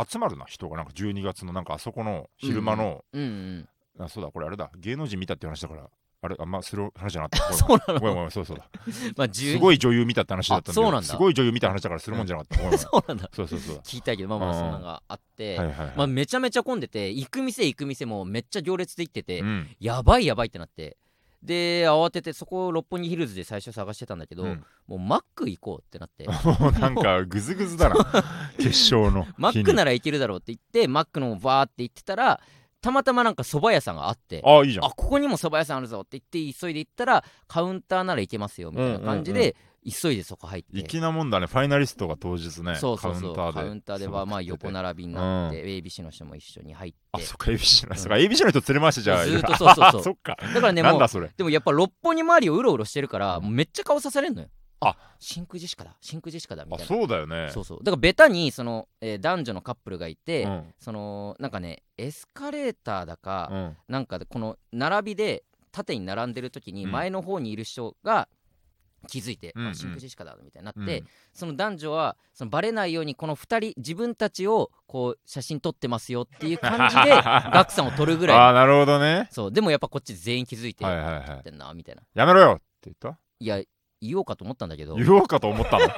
[0.09, 0.77] 集まるな人が。
[0.77, 4.05] なんか12月のなんかあそこの昼間の、うんうん。
[4.05, 4.71] あそうだこれあれだ。
[4.77, 5.89] 芸能人見たって話だから
[6.23, 7.53] あれあんまする話じゃなかった。
[7.53, 7.99] そうなの？
[7.99, 8.57] ごめんごめんそうそう。
[8.57, 8.63] だ
[9.17, 11.03] まあ12すごい女優見たって話だったんだそうなんだ。
[11.03, 13.29] すごい女優見た話だからするもんじゃなかった、ごめん そうなんだ。
[13.33, 13.77] そうそうそう。
[13.79, 14.57] 聞いたけどまあまあうん。
[14.57, 19.75] そんなのがあって、はいはいはい、まあ、めちゃめちゃ混んでて行く店行く店もめっちゃ行列で行ってて、うん。
[19.81, 20.97] やばいやばいってなって。
[21.41, 24.65] で慌ててそこ六本木ヒルズで最初探してたんだけど、うん。
[24.87, 26.25] もうマック行こうってなって。
[26.25, 26.33] も
[26.73, 27.95] うなんかグズグズだな。
[28.55, 32.39] 決勝のマックなら行けるだろうって言ってマックのバーって行ってたら
[32.83, 34.85] たまたまなんか蕎麦屋さんがあってああいいじゃん。
[34.85, 39.43] あここにも蕎麦屋さんあるぞって言って急いで行ったらカウンターなら行けますよみたいな感じうんうん。
[39.43, 41.45] で急いでそこ入って、粋なもんだね。
[41.45, 46.97] ファイナリストが当日ねそうそうそうカウンターでカウンターではまあ横並びになって、ABC の人も一緒に入って。
[47.13, 47.97] あそっか ABC の、うん。
[47.97, 49.25] そっか ABC の人連れ回してじゃあ。
[49.25, 49.85] ずーっと そうそうそう。
[49.85, 50.37] あそっか。
[50.41, 51.29] だからねもうなんだそれ。
[51.35, 54.47] でもやっぱ六本木周りをうろうろしてるからめっちゃ顔刺されんのよ
[54.87, 54.97] あ。
[55.19, 55.95] 真空ジェシカだ。
[56.01, 56.95] 真空ジェシカだみあたいな。
[56.95, 57.49] そうだよね。
[57.51, 57.77] そうそう。
[57.79, 60.73] だからベタにその、えー男女のカップルがいて、うん。
[60.79, 63.77] そのなんかねエスカレーターだか、うん。
[63.87, 66.91] なんかでこの並びで縦に並んでる時にうん。
[66.91, 68.27] 前の方にいる人が
[69.07, 69.69] 気づいて、うんうん。
[69.71, 71.07] あ真空ジェシカだみたいになって、うん。
[71.33, 77.09] その男女はそのバレないようにこの2人自分たちをこう写真撮ってますよっていう感じで
[77.51, 78.37] ガクさんを撮るぐらい。
[78.37, 79.27] ああなるほどね。
[79.31, 79.51] そう。
[79.51, 81.25] でもやっぱこっち全員気づいてはいはいはい。
[81.25, 82.03] 撮ってんなみたいな。
[82.13, 83.17] やめろよって言った？
[83.39, 83.61] いや
[84.07, 84.95] 言おうかと思ったんだけど。
[84.95, 85.87] 言おうかと思ったの？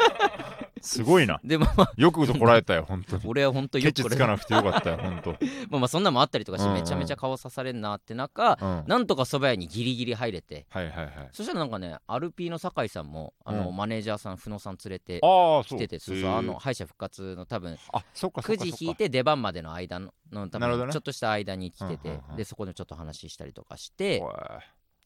[0.82, 1.40] すごいな。
[1.44, 1.92] でまあまあ。
[1.98, 3.24] よくとこらえたよ本当に。
[3.26, 5.32] 俺は本当よケチつかなくてよかったよ本当。
[5.32, 5.38] ま
[5.78, 6.82] あまあそんなのもあったりとかしてうんうん。
[6.82, 8.84] めちゃめちゃ顔刺されんなって中うん。
[8.88, 10.68] なんとか蕎麦屋にギリギリ入れて。
[10.70, 11.30] はいはいはい。
[11.32, 13.76] そしたらなんかねアルピーの酒井さんもあのうん。
[13.76, 18.78] マネージャーさん久野さん連れて来ててそうそうあの敗者復活の多分あそっかそっ9かそっか。
[18.78, 22.36] 時引いて出番までの間のの多分ちょっとした間に来てうんうんてうん。
[22.36, 24.22] でそこでちょっと話したりとかして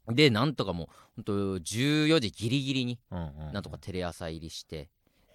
[0.09, 4.89] でなんとかもうほんと14時ギリギリにうんうんなんとかテレ朝入りして。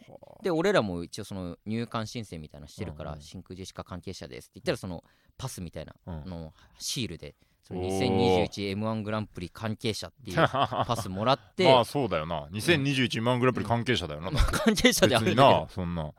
[0.09, 0.43] はあ。
[0.43, 3.23] で俺らも一応その入館申請みたいなのしてるからうんうん。
[3.23, 5.03] 真空ジェシカ関係者ですって言ったらその
[5.39, 6.31] パスみたいなうん。
[6.31, 7.35] のシールで
[7.67, 8.49] そのおー。
[8.53, 11.65] 2021M1 グランプリ関係者っていう パスもらって。
[11.65, 12.47] まあそうだよな。
[12.53, 16.13] 2021万グランプリ関係者だよな、 関係者であるなそんな。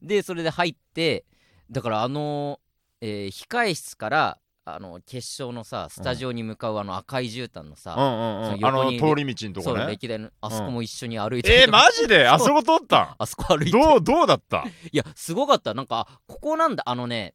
[0.00, 1.24] でそれで入って
[1.70, 2.60] だからあの、
[3.00, 8.64] えー控室からあの決勝のさスタジオに向かうあの赤い絨毯のさ、うんうんうん。
[8.66, 12.26] あの通り道のとそうこね歴代のあそこも一緒に歩いて、えー、マジで？
[12.26, 14.64] あそこ通った あそこ歩いてんどうどうだった？
[14.90, 15.72] いやすごかった。
[15.72, 16.82] なんかあここなんだ。
[16.84, 17.34] あのね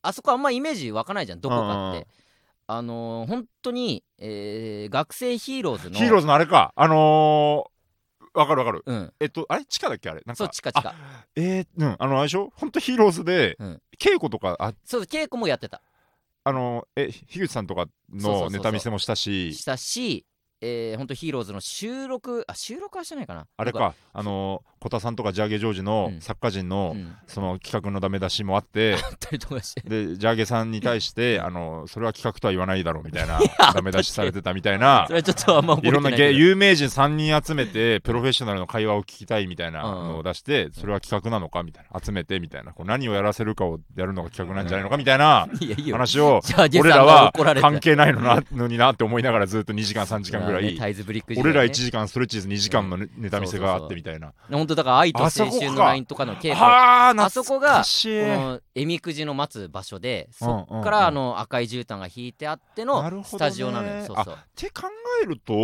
[0.00, 1.40] あそこあんまイメージ湧かないじゃん。
[1.42, 2.06] どこかって、うんうん。
[2.68, 6.72] あのー本当に、えー学生ヒーローズのヒーローズのあれか。
[6.74, 8.82] あのー、わかるわかる。
[8.86, 9.12] うん。
[9.20, 9.64] えっとあれ？
[9.66, 10.08] 地下だっけ？
[10.08, 10.22] あれ？
[10.24, 10.94] なんかそうチカチカあ
[11.36, 11.96] えー、うん。
[11.98, 12.50] あのあれでしょ？
[12.56, 13.82] ほんとヒーローズで、うん。
[13.98, 15.82] 稽古とかあそう稽古もやってた
[16.44, 19.54] あのえ樋口さんとかのネタ見せもしたし。
[19.54, 20.26] したし
[20.64, 23.46] えー、本当ヒーローズの収録あ収録はしてないかな。
[23.56, 23.94] あれか。
[24.12, 26.20] あのー、小田さんとかジャーゲジョージのうん。
[26.20, 27.14] 作家陣の、うん。
[27.28, 28.96] その企画のダメ出しもあって
[29.84, 33.38] でジャーゲさんに対してあのそれは企画とは言わないだろうみたいな
[33.72, 35.04] ダメ出しされてたみたいな。
[35.06, 42.72] それはちょっとあんまいろんな有名人3人集めてプロフェッショナルの会話を聞きたいみたいなのを出してそれは企画なのかみたいな集めてみたいな。
[42.72, 45.48] こう何をやらせるかをやるのが企画なんじゃないのかみたいな
[45.92, 46.40] 話を
[46.78, 50.76] 俺らは関係ないのなのになって思いながらずっと2時間3時間ぐらい
[51.36, 54.12] 俺ら1時間ストレッチーズ2時間のネネタ見せがあってみた。
[54.12, 54.32] いな
[54.72, 56.54] 本当だから愛と青春のラインとかの稽古。
[56.54, 64.04] はああそこがこのえみくじの待つ場所でそっからあの赤い絨毯が引いてあってのスタジオなのよ。
[64.04, 64.34] そうそう。
[64.34, 64.88] って考
[65.22, 65.54] えると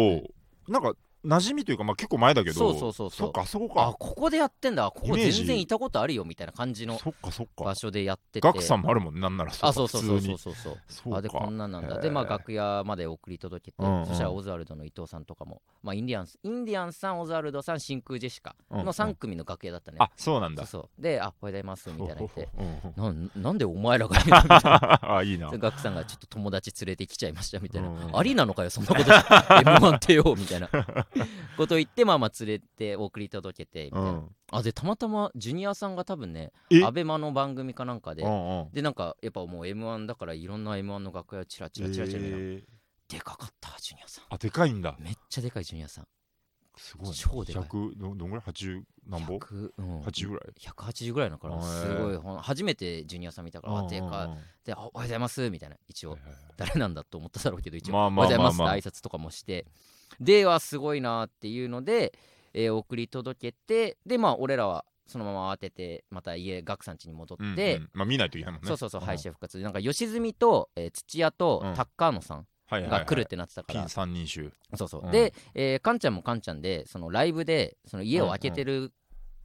[0.68, 0.92] なんか
[1.24, 2.56] 馴染みというかまあ結構前だけど。
[2.56, 3.26] そうそうそうそう。
[3.26, 3.88] そっかあそこか。
[3.88, 4.90] あここでやってんだ。
[4.94, 7.64] ここ全然いたことあるよみたいな感じのそっかそっか。
[7.64, 8.40] 場所でやってて。
[8.40, 10.78] ガクさんもあるもんねなんならあそうそうそうそうそうそう。
[10.88, 12.00] そうかあでこんなんなんだ。
[12.00, 14.06] でまあ楽屋まで送り届けて、うんうん。
[14.06, 18.86] そしたらオズワルドの伊藤さんとかもまあインディアンスインディアンスさんオズワルドさん真空ジェシカうんうん。
[18.86, 20.66] の3組の楽屋だったね、あそうなんだ。
[20.66, 21.02] そうそう。
[21.02, 22.48] で「あおはようございます」みたいな言って。
[22.58, 23.30] うんうん。
[23.34, 24.36] なんなんでお前らがいるの？
[24.42, 25.00] みたいな。
[25.16, 25.50] あいいな。
[25.50, 29.10] でガクさんがちょっと友達連れてきちゃいましたみたいな、うんありなのかよそんなこと。
[29.10, 30.68] M1 ってよみたいな
[31.56, 34.36] こと言ってまあまあ連れて送り届けてみたいな、うん。
[34.52, 36.84] あでたまたまジュニアさんが多分ねえ？
[36.84, 38.70] アベマの番組かなんかで、うんうん。
[38.72, 42.64] でなんかやっぱもう M1 だからいろんな M1 の楽屋をチラチラチラチラえー。
[43.08, 44.24] でかかったジュニアさん。
[44.28, 44.96] あでかいんだ。
[44.98, 46.06] めっちゃでかいジュニアさん。
[46.76, 47.14] すごいね。
[47.16, 47.62] 超でかい。
[47.64, 50.00] 100どどんぐらい？80何ぼ？100うん。
[50.02, 51.56] 80ぐらい？180ぐらいのかへー。
[51.56, 55.76] なすごい初めてジュニアさん見たからあでかいであおはようございますみたいな。
[55.88, 56.18] 一応。
[56.56, 58.44] 誰なんだと思っただろうけど一応、まあまあまあまあ。
[58.44, 59.66] おはようございますって挨拶とかもして
[60.20, 62.12] ではすごいなっていうので、
[62.54, 68.68] えー送り届けてでまあ俺らはそのまま慌ててまた家ガクさん家に戻うんって、うんまあ見ないといけないもんね。
[68.68, 69.04] そうそうそう、ん。
[69.04, 71.74] 敗者復活なんか吉住と、えー土屋とうん。
[71.74, 73.00] タッカーノさんはいはいはい。
[73.00, 74.52] が来るってなってたから、ピン三人衆。
[74.76, 75.10] そうそう、うん。
[75.10, 78.92] で、えー、カンちゃんもカンちゃんでそのライブでその家を開けてる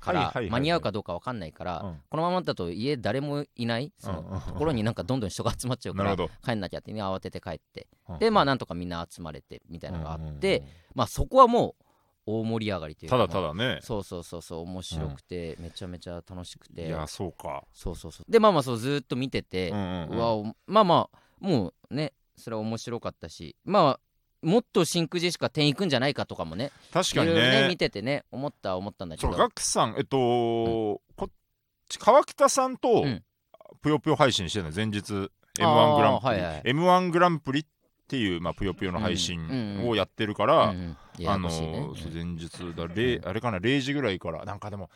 [0.03, 2.01] から間に合うかどうか分かんないから、うん。
[2.09, 7.87] このままだと家誰もいないそのところになんかどんどん人が集まっちゃうから帰んなきゃって、ね、慌てて帰って。
[8.09, 10.63] うんでまあなんとかみんな集まれてみたいなのがあって、
[10.93, 11.83] まあそこはもう
[12.25, 13.79] 大盛り上がりというかただただね。
[13.81, 16.87] そうそうそうそう面白くて、めちゃめちゃ楽しくて。
[16.87, 17.63] いやそうか。
[17.73, 18.31] そうそうそう。
[18.31, 19.73] でまあまあそうずーっと見てて、う
[20.17, 23.99] わおまあまあもうねそれは面白かったしまあ
[24.43, 26.71] もっと真空ジェシカ点いくんじゃないかとかもね。
[26.91, 29.31] 確かにいろいろね見ててね思った思ったんだけど。
[29.31, 31.29] そうガクさんえっと、こっ
[31.89, 33.23] ち川北さんとうん。
[33.81, 35.29] ぷよぷよ配信してるの前日。
[35.59, 36.61] m 1あーグランプリ、はいはい。
[36.63, 37.65] m 1グランプリっ
[38.07, 40.97] ていう、まあ、ぷよぷよの配うんうん信をやってるから、うんうん。
[41.17, 44.89] ややあのね前日だ、れあれかな0時ぐらいからなんかでも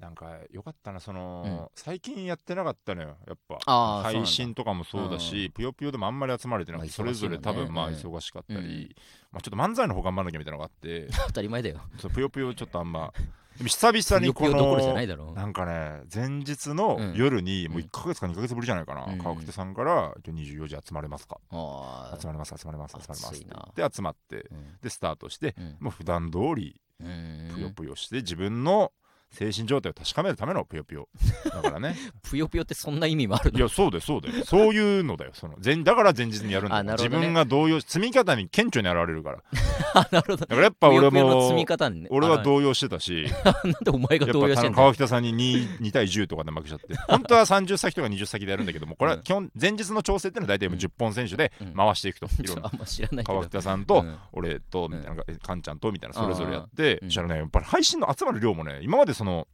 [0.00, 1.68] なんかよかったなその、うん。
[1.74, 4.02] 最近やってなかったのよやっぱ。
[4.02, 8.94] 配信とかもそうだし、ぷよぷよでもあんまり集まれてなくて、まあそれぞれ多分まあ忙しかったり、うん。
[9.30, 11.08] まあ、ちょっと漫才の方頑張んなきゃみたいなのがあって。
[11.28, 11.80] 当たり前だよ。
[11.98, 13.12] そうぷよぷよちょっとあんま
[13.58, 17.14] でも久々にこのなんかね前日のうん。
[17.14, 17.84] 夜に、もううん。
[17.84, 19.18] 1ヶ月か2ヶ月ぶりじゃないかな、うん。
[19.18, 23.26] 川北さんから「今日24時集まれますか?」あ集まれます集まれます集まれます。
[23.26, 23.72] って熱いな。
[23.76, 24.78] 言って集まってーうん。
[24.80, 25.76] でスタートしてうん。
[25.80, 27.50] もう普段通りうん。
[27.54, 28.92] ぷよぷよして自分の
[29.30, 31.08] 精神状態を確かめるためのぷよぷよ。
[31.44, 31.96] だからね。
[32.22, 33.58] ぷよぷよってそんな意味もあるの？
[33.58, 35.56] いやそうだよそうだよそういうのだよその。
[35.64, 39.42] 前だから前日にやるんだよ、自分が動揺し積み方に顕著に現れるから。
[39.94, 42.08] あなるほどだからやっぱ俺もみ方にね。
[42.10, 43.26] 俺は動揺してたし。
[43.44, 46.94] あ なんでお前が動揺してんだよぱ川北さんに 2, 2対10とかで負けちゃって。
[47.08, 51.74] 本当は30先とか20先でやるんだけどもこれは基本前日の調整っていうのは大体もう10本選手でうん。
[51.74, 52.70] 回していくと、いろんな。
[52.84, 54.16] ちょあんな川北さんとうん。
[54.32, 57.08] 俺とみたいな、えカンちゃんとみたいなそれぞれやって、うん。
[57.08, 59.46] そしたらねやっぱり配信の集まる量もね今までその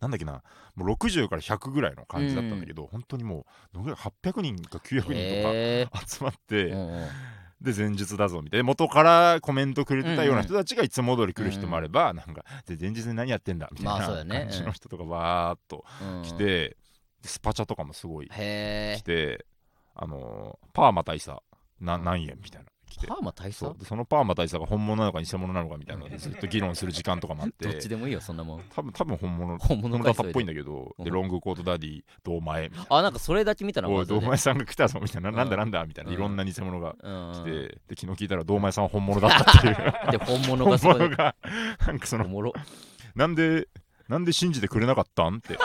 [0.00, 0.44] なんだっけな
[0.76, 7.08] もう60から100ぐらいの感じだったんだけど、本当にもうどのぐらい800人か900人へとか集まって、ーうんうん。
[7.60, 8.64] で前日だぞみたいな。
[8.64, 16.22] 元からコメントくれてたような人たちがいつも通り来る人もあれば、なんかで前日に何やってんだみたいな感じの人とかわーっとうん。
[16.22, 16.76] 来て、
[17.20, 19.44] でスパチャとかもすごいへ来て
[19.96, 21.38] あのーパーマ大佐
[21.80, 23.06] な何円みたいな来て。
[23.06, 23.74] えパーマ大佐？
[23.84, 28.62] そのパーマ大佐が本物なのか偽物なのかみたいなのでずっと議論する時間とかもあっどってちでもいいよそんなもん。
[28.74, 31.04] 多分多分本物本物だったっぽいんだけどうん。
[31.04, 35.28] でロングコートダディ堂前あなんかそれだけ見たならねおい堂前さんが来たぞみたいな。
[35.30, 35.36] うん。
[35.36, 36.10] なんだなんだみたいな。
[36.10, 36.16] うん。
[36.16, 37.32] いろんな偽物がうん。
[37.34, 39.74] 来てで昨日聞いたら堂前さんは本物だったっていう。
[40.12, 41.34] で本物が 本物が
[41.86, 42.52] なんかそのおもろ。
[43.14, 43.68] なんで
[44.08, 45.36] なんで信じてくれなかったん？
[45.36, 45.58] って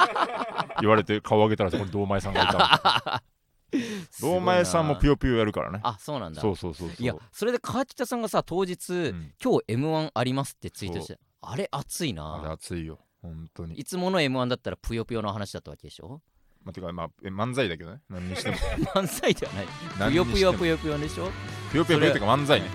[0.81, 3.23] 言われて顔上げたらそこに堂前さんがいた
[4.21, 5.79] 堂前さんもぷよよぷよやるからね。
[5.83, 6.41] あそうなんだ。
[6.41, 6.97] そうそうそうそう。
[6.99, 9.33] いやそれで川北さんがさ当日、ん。
[9.43, 12.99] 今日 m 1ありますってツイートしてあれ熱いあれな熱いよ。
[13.21, 13.75] 本当に。
[13.75, 16.21] いつもの m 1だったらぷよぷよの話だったわけでしょ？
[16.63, 18.01] まあてかまあえ漫才だけどね。
[18.09, 18.55] 何にしても。
[18.95, 19.67] 漫才ではない。
[19.99, 21.29] 何ぷよぷよぷよぷよでしょ？
[21.71, 22.67] ぷよぷよぷよってか漫才ね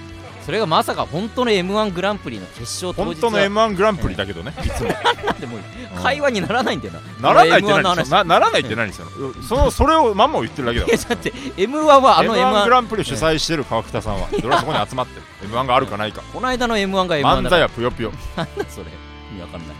[0.48, 3.04] それがまさか本当の m 1グランプリの決勝当日は。
[3.04, 4.54] 本当の m 1グランプリだけどね。
[4.64, 4.88] いつも。
[5.38, 5.58] でも
[6.02, 7.34] 会話にならないんだよな。
[7.34, 8.10] ならないって M1 の何話。
[8.10, 9.08] なならないって何ですよ
[9.46, 10.86] そのそれをまんま言ってるだけだ。
[10.88, 15.22] いやだって m 1はあの m M1 グ1ランプリを主催してる川北さんは俺はそこに集まってる。
[15.52, 16.22] M1 があるかないか。
[16.32, 17.62] この間の m 1が m 1漫才だから。
[17.64, 18.12] はぷよぷよ。
[18.34, 18.86] なんだそれ。
[19.30, 19.76] 意味わかんない。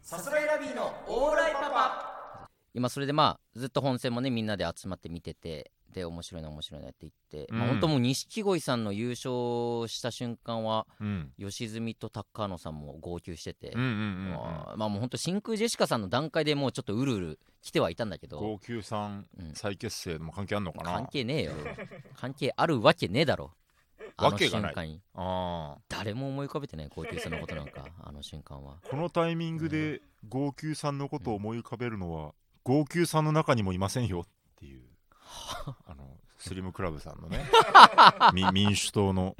[0.00, 2.48] さすらいラビーのオーライパパ。
[2.72, 7.12] 今それでまあずっと本戦もねみんなで集まって見ててで面白いな面白いなって言っ
[7.46, 11.32] て、まあうん本当もう錦鯉さんの優勝した瞬間はうん。
[11.38, 13.94] 吉住と高野さんも号泣してて、うんうんうんう
[14.28, 14.30] ん。
[14.30, 19.54] まあまあもう本当真空ジェシカさんの段階でもうちょっとうるうる来てはいたんだけど号泣さんうん。
[19.54, 20.92] 再結成も関係あんのかな？
[20.94, 21.52] 関係ねえよ。
[22.16, 23.52] 関係あるわけねえだろ。
[24.16, 24.72] あのわけがない。
[24.72, 25.02] 瞬間に。
[25.14, 25.80] ああ。
[25.88, 28.78] 誰も思い浮かべてない号泣さんのことなんか あの瞬間は。
[28.88, 32.34] このタイミングで号泣さんのことを思い浮かべるのは
[32.64, 34.82] 号泣さんの中にもいませんよっていう
[36.38, 37.44] スリムクラブさんのね
[38.32, 39.36] み民主党の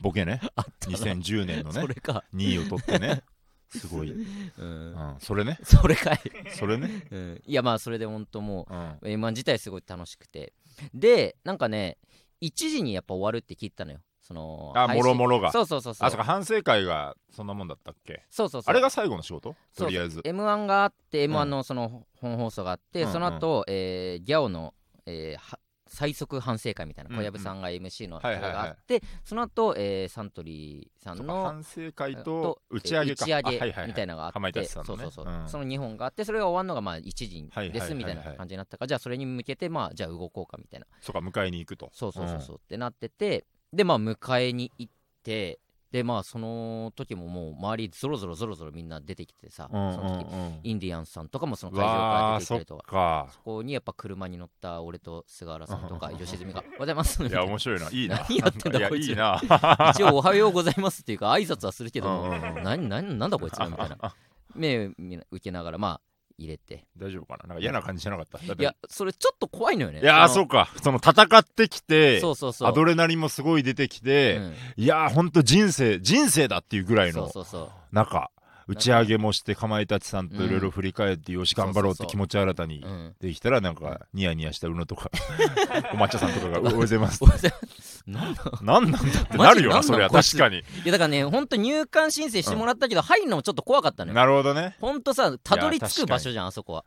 [0.00, 0.40] ボケね。
[0.80, 2.24] 2010年のねそれか。
[2.34, 3.22] 2位を取ってね。
[3.68, 4.24] すごい、うん。
[4.58, 5.58] うん、それね。
[5.62, 6.20] それかい、
[6.56, 10.52] それね、うん、いやまあそれで本当もうん、う M1 自体すごい楽しくて。
[10.92, 11.98] でなんかね
[12.40, 14.00] 1時にやっぱ終わるって聞いたのよ。
[14.22, 15.52] そのあもろもろが。
[15.52, 16.06] そうそうそうそう。
[16.08, 16.24] あそっか。
[16.24, 18.24] 反省会がそんなもんだったっけ？
[18.30, 18.70] そうそうそう。
[18.70, 19.54] あれが最後の仕事？
[19.76, 20.20] とりあえず。
[20.20, 21.50] M1 があって M1 うん。
[21.50, 23.12] のその本放送があって、うん。
[23.12, 24.74] その後、えーギャオの、
[25.06, 25.58] えーは
[25.90, 33.52] 最速反省会みたいなうん小籔さんが MC のがあって、その後、えーサントリーさんの反省会とと打ち上げち上げ
[33.86, 35.04] みたいなのがあって、そのね。
[35.04, 35.48] うん。
[35.48, 38.84] その2本があってそれが終わるのがまあ1時ですみたいな感じになったか。
[38.84, 40.86] ら、じゃあそれに向けてまあじゃあ動こうかみたいな。
[41.00, 41.90] そっか迎えに行くと。
[41.92, 42.56] そうそうそうそう。
[42.56, 44.92] ってなっててでまあ迎えに行っ
[45.24, 45.58] て
[45.90, 50.40] でまあその時ももう周りぞろぞろぞろぞろみんな出てきてさ、うんその時うん。
[50.40, 53.28] うんインディアンスさんとかもその会場から出てきりとかか。
[53.32, 56.16] そこにやっぱ車に乗った俺と菅原さんとかうん。
[56.18, 57.44] 吉住が「おはようございます」みいたいな。
[57.44, 57.88] や面白いな。
[57.90, 58.16] いいな。
[58.28, 59.08] 何やってんだこいつ。
[59.08, 59.40] いいな。
[59.94, 63.96] 一応「おはようございます」っていうか挨拶はするけどもうんうんうん何何なんだこいつらみたいな。
[64.54, 66.00] 目みんな受けながらまあ
[66.40, 66.86] 入れて。
[66.96, 67.48] 大丈夫かな？
[67.48, 68.38] なんか嫌な感じじゃなかった？
[68.54, 70.00] いやそれちょっと怖いのよね。
[70.00, 70.70] いやーそうか。
[70.82, 72.68] その戦ってきてそうそうそう。
[72.68, 74.54] アドレナリンもすごい出てきて、うん。
[74.76, 77.70] いやーほんと人生人生だっていうぐらいのそうそうそう。
[77.92, 78.30] 中
[78.70, 83.14] 打ち上げもしてかまいたちさんといろいろ振り返ってよし頑張ろうって気持ち新たにうん。
[83.20, 85.10] できたらなんかニヤニヤした宇野とか
[85.92, 87.18] お抹茶さんとかが「おはようございます。
[87.24, 88.04] お」はようございます。
[88.06, 90.58] なんだなんなんだってなるよなそれは確かに。
[90.58, 94.14] いやだからねほんと入館申請してもらったけど、入るのもちょっと怖かったのよ。
[94.14, 94.76] なるほどね。
[94.80, 96.84] ほんとさたどり着く場所じゃんあそこは。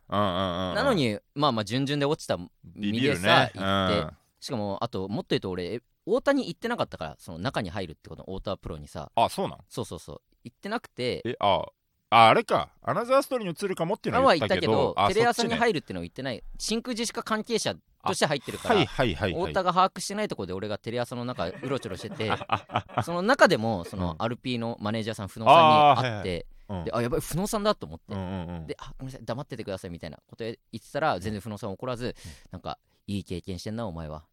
[0.74, 3.52] なのにまあまあ順々で落ちたビ身でさね。
[3.54, 4.14] 行って。
[4.40, 9.10] しかもあともっと言うと俺え太田に行ってなかったからその中に入るってこと太田プロにさ。
[9.16, 9.58] うんあそうなん？
[9.68, 10.20] そうそうそう。
[10.44, 11.22] 行ってなくて。
[11.24, 11.64] えあ
[12.10, 12.68] ああれか。
[12.82, 16.44] アナザーストーリーに移るかもっていうあはのは言ったたけどテレ朝に入るってのは言ってない。
[16.58, 17.74] 真空ジェシカ関係者
[18.06, 19.42] として入ってるから、はいはいはいはい。
[19.42, 22.30] 太田が把握してないところで俺がテレ朝の中うろちょろしてて
[23.02, 24.16] その中でもそのうん。
[24.18, 26.84] アルピーのマネージャーさん不能さんに会ってうん。
[26.84, 28.66] であやばい不能さんだと思って、うんうんうん。
[28.66, 32.14] であごめんなさい黙っててくださいみたいなこと言ってたら全然不能さん怒らず、
[32.52, 34.24] なんかいい経験してんなお前は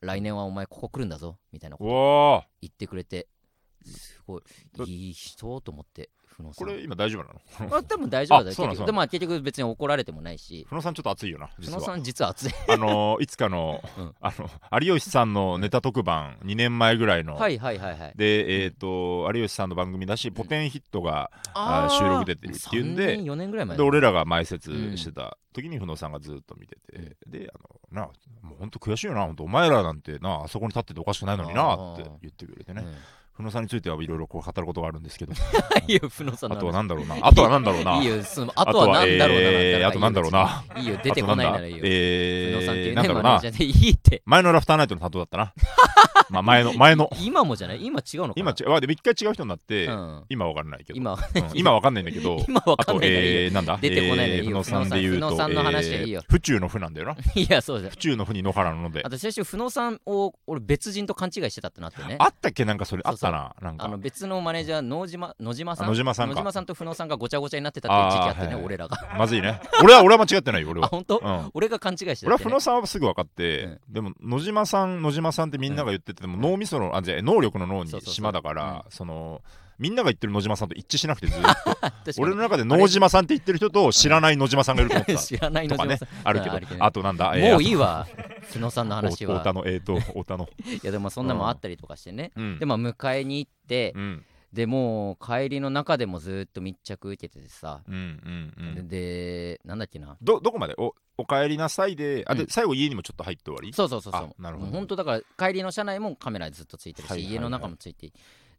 [0.00, 3.28] 来年はお前ここ来るんだぞみたいなこと言ってくれて
[3.84, 4.42] すごい。
[4.86, 6.68] いい人と思ってふのさん。
[6.68, 7.40] これ今大丈夫なの？
[7.68, 8.54] まあ多分大丈夫だ
[8.86, 10.66] でもまあ結局別に怒られてもないし。
[10.68, 12.52] ふのさんちょっと熱いよなふのさん実は熱い。
[12.72, 14.14] あのーいつかの,、うん。
[14.20, 14.48] あの
[14.80, 18.12] 有吉さんのネタ特番2年前ぐらいの、はいはいはいはい。
[18.14, 21.98] でえっ、と有吉さんの番組だし、ポテンヒットがあー。
[21.98, 23.76] 収録出てるっていうんで3年4年ぐらい前。
[23.76, 27.30] で俺らが前説してた時にふのさんがずっと見てて、うん。
[27.30, 28.08] であのな
[28.42, 29.42] もうほんと悔しいよなほんと。
[29.42, 32.94] お前らなんてなあそこに立ってておかしくないのになって言ってくれてね、うん
[33.38, 35.32] ふのさんについてはいろいろこう語ることがあるんですけど。
[35.86, 37.16] いいよふのさんあのとはなんだろうな。
[37.22, 37.96] あとはなんだろうな。
[37.98, 40.64] いいよそのあとはなんだろうなえーあとなんだろうな。
[40.76, 40.98] いいよ。
[41.02, 41.78] 出てこないならいいよ。
[41.84, 43.30] えふのさんっていうなんだろうな。
[43.30, 44.22] マネージャーでいいって。
[44.26, 45.52] 前のラフターナイトの担当だったな。
[46.30, 47.08] まあ前の前の。
[47.22, 47.86] 今もじゃない？
[47.86, 48.34] 今違うのかな？
[48.36, 50.24] 今ちあでも一回違う人になって、うん。
[50.28, 50.96] 今わかんないけど。
[50.98, 52.36] 今はうん今わかんないんだけど。
[52.48, 53.78] 今わかんないえー、なんだ？
[53.80, 54.42] 出てこないのいいよ。
[54.42, 56.20] えーふのさんで言うとふのさんの話はいいよ。
[56.22, 57.16] えー府中の府なんだよな。
[57.34, 57.90] いやそうだよ。
[57.90, 59.02] 府中の府に野原のので。
[59.04, 62.16] あと先週ふのさんを俺別人と勘違いしてたってなってね。
[62.18, 62.64] あったっけ？
[62.64, 63.84] なんかそれあそうそうったななんか。
[63.84, 65.86] あの別のマネージャー野島野島さん？
[65.86, 66.34] あ野島さんか。
[66.34, 68.96] 野島さんとふのさんがごちゃごちゃになってたっていう時期あってね俺らが。
[69.18, 69.60] まずいね。
[69.82, 70.86] 俺は俺は間違ってないよ俺は。
[70.86, 71.18] あ本当？
[71.18, 71.50] うん。
[71.54, 72.50] 俺が勘違いしてた俺はってね。
[72.50, 73.92] ふのさんはすぐ分かって、うん。
[73.92, 79.42] でも野島さん野島さんってみんなが言ってても、脳みそのあじゃあ能力の脳に島だからその
[79.78, 81.48] みんなが言ってる野島さんと一致しなくてずっと。
[82.22, 85.20] 俺の中で野島さんって言ってる人と知らない野島さんがいると思ってた。
[85.22, 86.08] 知らない野島さん。
[86.24, 86.54] あるけど。
[86.54, 86.84] あるけど。
[86.84, 87.26] あとなんだ？
[87.36, 88.06] もういいいわ
[88.42, 90.48] ふのさんの話太田はのえーと 太田の。
[90.66, 92.32] いやでもそんなもんあったりとかしてね。
[92.36, 92.58] うん。
[92.58, 94.24] でまあ迎えに行ってうん。
[94.52, 97.82] でもう帰りの中でもずっと密着受けててさ。
[97.86, 98.88] うんうんうん。
[98.88, 100.16] でなんだっけな。
[100.22, 100.74] どどこまで？
[100.78, 102.48] おお帰りなさいであで、うん。
[102.48, 103.72] 最後家にもちょっと入って終わり？
[103.74, 104.22] そうそうそうそう。
[104.38, 104.72] あなるほど。
[104.72, 107.34] 本当だから帰りの車内もカメラずっとついてるし、はいはいはい。
[107.34, 108.10] 家の中もついて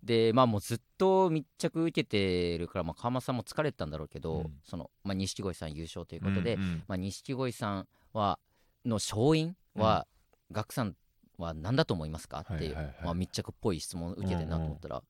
[0.03, 4.53] でまあもうずっと密着受けてるからまあ川間さんも疲れてたんだろうけど、うん。
[4.63, 6.83] そのまあ錦鯉さん優勝ということで、うんうん。
[6.87, 8.39] まあ錦鯉さんは
[8.85, 10.07] の勝因は、
[10.51, 10.95] ガクさん
[11.37, 12.45] は何だと思いますか？
[12.53, 13.05] っていう、はいはいはい。
[13.05, 15.03] まあ、密着っぽい質問を受けてるなと思ったら、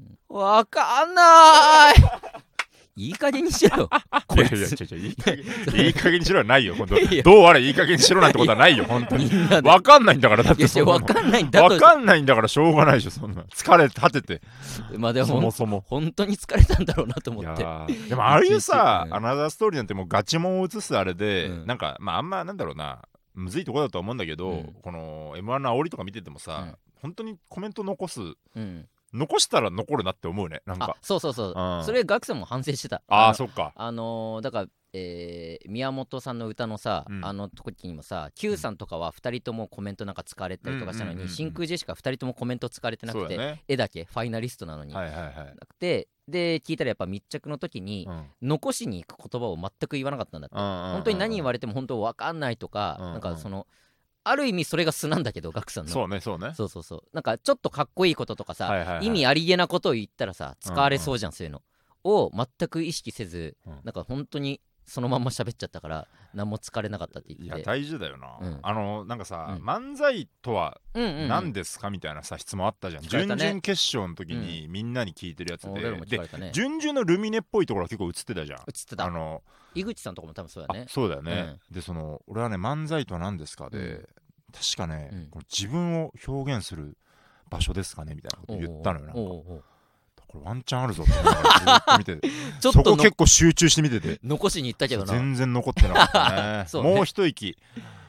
[0.00, 0.18] うん。
[0.28, 1.94] わかんない
[2.96, 3.90] いい加減にしろよ。
[4.28, 6.96] こいいやい加減いい加減にしろはないよ 本当。
[7.24, 9.24] どうあれいい加減にしろなんてことはないよ本当に。
[9.24, 9.60] みんな。
[9.60, 10.92] でわかんないんだからだってそんなの。
[10.92, 11.74] わかんないんだと。
[11.74, 13.42] わかんないんだからしょうがないでしょそんな。
[13.42, 14.40] 疲れ果てて。
[14.96, 15.84] まあでもそもそも。
[15.86, 17.64] 本当に疲れたんだろうなと思って。
[17.64, 23.02] ーでもああいうさう、んアナザーストーリーなんてもうガチモンを映すあれで、うんなんか、まあ、あんまなんだろうな、
[23.34, 28.20] むずいところだとは思うんだけど、うんこの M1 の煽りとか見ててもさ、うん本当にコメント残す、
[28.56, 30.96] うん残したら残るなって思うね、なんあか。
[31.00, 31.84] そうそうそう、うん。
[31.84, 33.02] それガクさんも反省してた。
[33.08, 33.72] ああ、のそっか。
[33.76, 37.24] あのーだから、えー宮本さんの歌のさ、うん。
[37.24, 41.34] あの時にもさ Q さんとかは2人ともコメントなんか使われたりとかしたのに、うんうんうんうん。
[41.34, 43.62] 真空ジェシカ2人ともコメント使われてなくて、ね。
[43.68, 45.34] 絵だけファイナリストなのに、はいはいはい。
[45.34, 48.26] なくてで聞いたらやっぱ密着の時に、うん。
[48.42, 53.12] 残しに行く言葉を全く言わなかったんだって、本当に何言われても本当分かんないとか、うんうん。
[53.12, 53.66] なんかその
[54.24, 55.92] ある意味それが素なんだけどガクさんの。
[55.92, 56.52] そうね、そうね。
[56.56, 57.02] そうそうそう。
[57.12, 59.06] なんかちょっとかっこいいこととかさ、はいはいはい。
[59.06, 61.62] 意味ありげなことを言ったらさ使われそうじゃん、そういうの。
[62.04, 63.80] を全く意識せず、うん。
[63.84, 67.62] なんか本当にそのまんま喋っちゃったから何も疲れなかったっていや言って。
[67.64, 68.58] 大事だよな、うん。
[68.62, 69.64] あのなんかさ、うん。
[69.64, 71.28] 漫才とはうんうんうん。
[71.28, 76.50] 何ですかみたいなさ質問あったじゃん、準々決勝の時にみんなに聞いてるやつで、俺らも聞でかれたね。
[76.52, 78.58] 準々のルミネっぽいところは結構映ってたじゃん。
[78.60, 79.04] 映ってた。
[79.04, 79.42] あの
[79.74, 84.08] 井口さんとかも多分そうだあねそうだよね、でその俺はね漫才とは何ですかで、うん。
[84.52, 86.96] 確かね、自分を表現する
[87.50, 89.64] 場所ですかねみたいなこと言ったのよなんか
[90.34, 91.12] これワンチャンあるぞって
[91.98, 92.28] 見てて。
[92.60, 94.18] ちょっそこ結構集中して見てて。
[94.24, 95.12] 残しに行ったけどな。
[95.12, 96.66] 全然残ってなかったね。
[96.90, 96.94] ね。
[96.96, 97.56] もう一息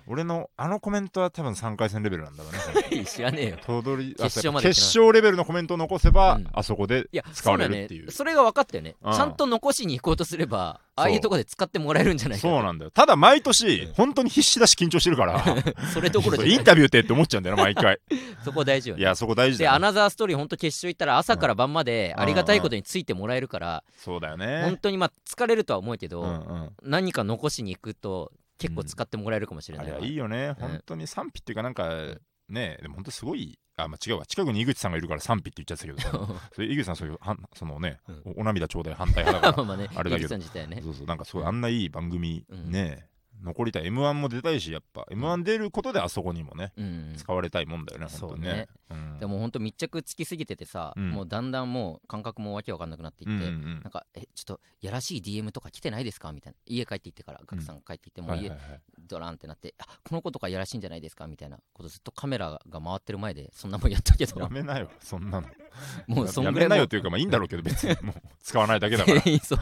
[0.07, 3.05] 俺のあのコメントは多分3回戦レベルなんだろうね。
[3.09, 3.57] 知らねえよ。
[3.57, 6.47] 頭取決勝まで決勝レベルのコメントを残せば、うん。
[6.53, 8.11] あそこで使われるっていう。
[8.11, 9.13] それが分かったよね、うん。
[9.13, 12.63] ちゃんと残しに行こうとすればああいうところで使ってもらえるんじゃないかそう。
[12.63, 12.91] なんだよ。
[12.91, 15.43] ただ毎年本当に必死だし緊張してるから。
[15.93, 17.99] それどころじゃインタビューってって思っちゃうんだよな毎回。
[18.45, 19.01] そこ大事よね。
[19.01, 22.21] いやそこ大事だで、よアナザーストーリー、本当決勝行ったら朝から晩までうん。
[22.21, 26.33] ありがたいことについてもらえるから、そうだよ本ね当にまあ疲れるとは思うけど、うんう
[26.65, 26.69] ん。
[26.83, 30.67] 何か残しに行くと結構使ってもらえるかもしれないわ、あれはいいよね、うん。
[30.69, 32.15] 本当に賛否っていうかなんか
[32.47, 34.25] ねでも本当すごいあ、まあ、違うわ。
[34.25, 36.41] 近くに井口さんがいるから賛否って言っちゃってたけどさ。
[36.53, 38.33] それ井口さんそういうはんそのね、うん。
[38.37, 40.27] おお涙ちょうだい反対派だか まあまあね、あれだけど。
[40.27, 40.77] 井口さん自体ね。
[40.77, 42.71] ら、そうそうなんかすごいあんないい番組うん。
[42.71, 43.07] ね、
[43.41, 43.87] 残りたい。
[43.87, 45.05] m 1も出たいしやっぱ。
[45.11, 47.13] m 1出ることであそこにもね、うん。
[47.17, 48.67] 使われたいもんだよね本当にね。
[48.89, 49.19] うん。
[49.19, 51.11] でも本当密着つきすぎててさ、うん。
[51.11, 53.81] もうだんだんもう感覚もわけわかんなくなっていって、うんうんうん。
[53.83, 56.31] なんかえちょっとやらしい DM とか来てないですか？
[56.31, 56.57] みたいな。
[56.65, 58.69] 家帰って行ってからガクさんが帰って行って、もう家はいはい。
[58.71, 61.27] はいドランってなってあこの子とかやらしいんじゃないですか？
[61.27, 65.47] みたいなことずっとカメラが回ってる前でそんなもんやったけどやめなよそんなの
[66.07, 69.21] もうそんやめなぐらいもうよというかまあいいんだろうけど別にもう使わないだけだから。
[69.43, 69.59] そう。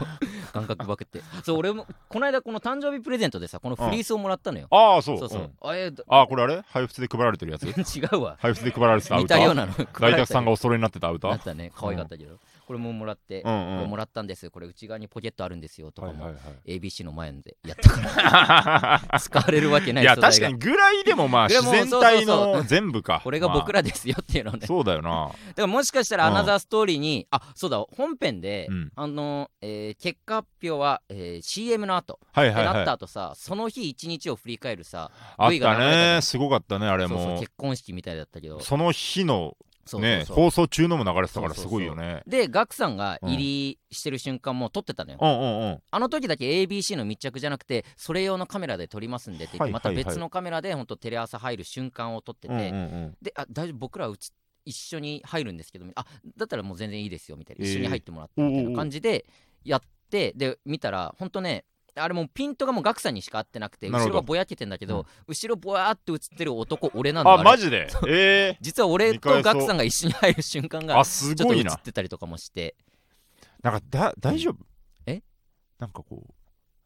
[0.52, 1.20] 感覚ばくって。
[1.44, 5.18] そう俺もこの間この誕生日プレゼントでさこのフリースをもらったのよ、ああそう。
[5.18, 5.52] そうそう、ん。
[5.62, 6.62] あえーああこれあれ？
[6.68, 7.64] 配布で配られてるやつ？
[7.98, 8.36] 違うわ。
[8.40, 11.30] 配布で配られてたアウ似たようなの大沢さんがお揃いになってたアウター？
[11.32, 11.72] なったね。
[11.74, 13.90] 可愛かったけど、これももらって、うんうん。
[13.90, 14.50] もらったんです。
[14.50, 16.78] これ内側にポケットあるんですよとかも、はいはいはい。
[16.78, 18.00] ABC の前でやったか
[19.10, 20.04] ら 使われるわけない。
[20.04, 23.20] いや確かにぐらいでもまあ自然体の全部か。
[23.22, 24.60] これが僕まらですよっていうのをね。
[24.62, 25.28] あそうだよな。
[25.28, 28.92] だからもしかしたらアナザーストーリーに、あそうだ本編で、うん。
[28.94, 36.20] あの、えー結果発表は、えー CM の後はいってなったはいはい後さその日一日を振り返るさあったね。
[36.22, 37.16] すごかったねあれも。
[37.16, 38.60] そうそう結婚式みたいだったけど。
[38.60, 39.56] その日の
[39.86, 42.22] そうね放送中のも流れてたからすごいよね。
[42.26, 45.82] でガクさんが入りしてる瞬間も撮ってたのよ、うんうんうん。
[45.90, 52.70] あの時だけ ABC の密着じゃなくてそれ用のカメラで撮りますんでって言って、はいまた別のカメラで本当テレ朝入る瞬間を撮ってて、うんうんう
[53.08, 53.16] ん。
[53.20, 53.78] であ大丈夫？
[53.78, 54.32] 僕らうち
[54.64, 56.06] 一緒に入るんですけどあ
[56.36, 57.70] だったらもう全然いいですよみたいな、えー。
[57.70, 59.26] 一緒に入ってもらってみたいな感じで
[59.64, 59.80] やっ
[60.10, 61.64] てで見たら本当ね
[61.96, 67.88] あれもうピントがもうガクさんにしか合ってなくて後ろがぼやけてんだけど、後ろぼやーって映ってる男俺なのあれマジで？
[68.08, 72.74] え実は俺とガクさんが一緒に入る瞬間ー、があすちょっと映ってたりとかもして。
[73.62, 74.56] なんかだ大丈夫？
[75.06, 75.22] え？
[75.78, 76.32] なんかこう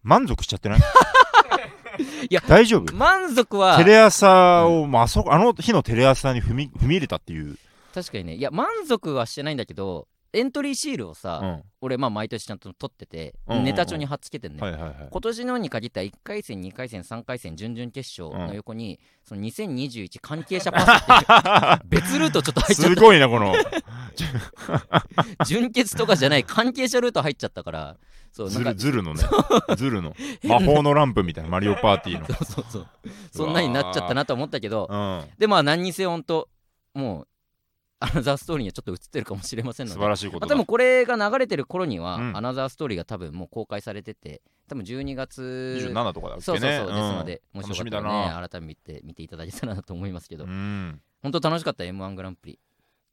[0.02, 0.78] 満足しちゃってない？
[2.30, 2.94] いや大丈夫？
[2.94, 7.58] 満足はテレ朝を、まああそこあの日のテレ朝に踏み踏み入れたっていう、
[7.94, 8.34] 確かにね。
[8.36, 10.06] いや満足はしてないんだけど
[10.38, 15.08] エントリーシールをさ、うん、俺まあ毎年ちゃんと取ってて、ネタ帳に貼っつけてんね、はいはいはい。
[15.10, 23.52] 今年のに限った1回戦2回戦3回戦準々決勝の横に、その2021関係者パスって別ルートちょっと入っちゃっすごいなこの。
[25.36, 27.96] た準決とかじゃない関係者ルート入っちゃったから
[28.32, 29.22] そうなんかズルのね。
[29.76, 30.14] ズルの。
[30.44, 32.26] 魔法のランプみたいなマリオパーティーの。
[32.26, 32.86] そうそうそう。
[33.32, 35.24] そんなになっちゃったなと思ったけどうん。
[35.38, 36.48] でまあ何にせよほんと
[36.94, 37.28] もう
[38.00, 40.46] アナザーストーリーにはちょっと映ってるかもしれませんの素で晴らしいことだ。
[40.46, 42.36] まあ、でもこれが流れてる頃には、うん。
[42.36, 46.42] アナザーストーリーが多分もう公開されてて多分12月27とかだっけね。
[46.42, 47.26] そうそうそう、ですのん。
[47.26, 48.42] でもしよか楽しみだったらな。
[48.42, 51.00] ね改めて見ていただけたらなと思いますけど、うん。
[51.22, 52.58] 本当楽しかった m 1グランプリ。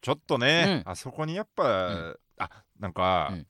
[0.01, 0.91] ちょっとね、うん。
[0.91, 2.15] あそこにやっぱ、ん。
[2.37, 3.47] あなんか、うん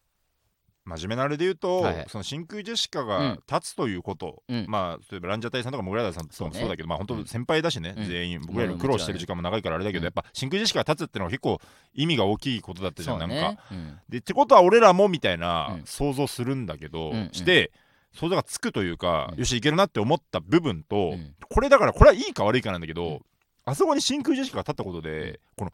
[0.85, 1.95] 真面目なあれで言うと、はい。
[1.97, 3.39] はいその真空ジェシカがうん。
[3.51, 4.65] 立つということ、うん。
[4.67, 8.05] まあ例えばランジャタイさんとかモグライダーさんとかもそうねそうだけど、まあ本当うん先輩だしね、うん。
[8.05, 10.05] 全員僕らより苦労してる時間も長いからあれだけど、うん。
[10.05, 11.59] やっぱ真空ジェシカが立つってのは結構
[11.93, 13.35] 意味が大きいことだったじゃん、なんか。
[13.35, 13.99] ね、うん。
[14.09, 15.83] でってことは俺らもみたいなうん。
[15.85, 17.15] 想像するんだけど、うん。
[17.15, 17.29] うん。
[17.31, 17.71] して
[18.13, 19.39] 想像がつくというか、うん。
[19.39, 21.35] よしいけるなって思った部分と、うん。
[21.49, 23.19] これだからこれはいいか悪いかなんだけど、うん。
[23.65, 25.71] あそこに真空ジェシカが立ったことで、この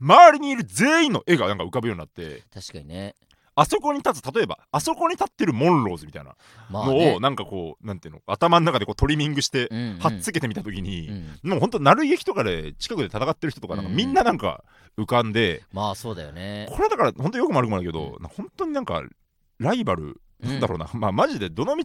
[0.00, 3.14] 周りにいる全員の絵がなんか浮かぶようになって確かにね
[3.54, 6.34] あそこに立つ例えばあそこに立ってるモンローズみたいな
[6.70, 9.68] のを、なんかこうなんていうの頭の中でこうトリミングして、
[10.00, 11.50] はっつけてみた時うに、ん。
[11.50, 14.64] もうほんと鳴る劇とかで近くで戦ってる人とかなんかうんみんななんか
[14.96, 16.66] 浮かんで、まあそうだよね。
[16.70, 19.02] これはだから本当よくも悪くもないけど、本当になんか
[19.58, 21.84] ライバルなんだろうな、まあマジでどの道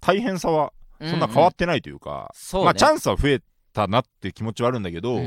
[0.00, 3.40] 大変さはそんな変わってないというか、まあチャンスは増え
[3.72, 5.20] たなって気持ちはあるんだけど、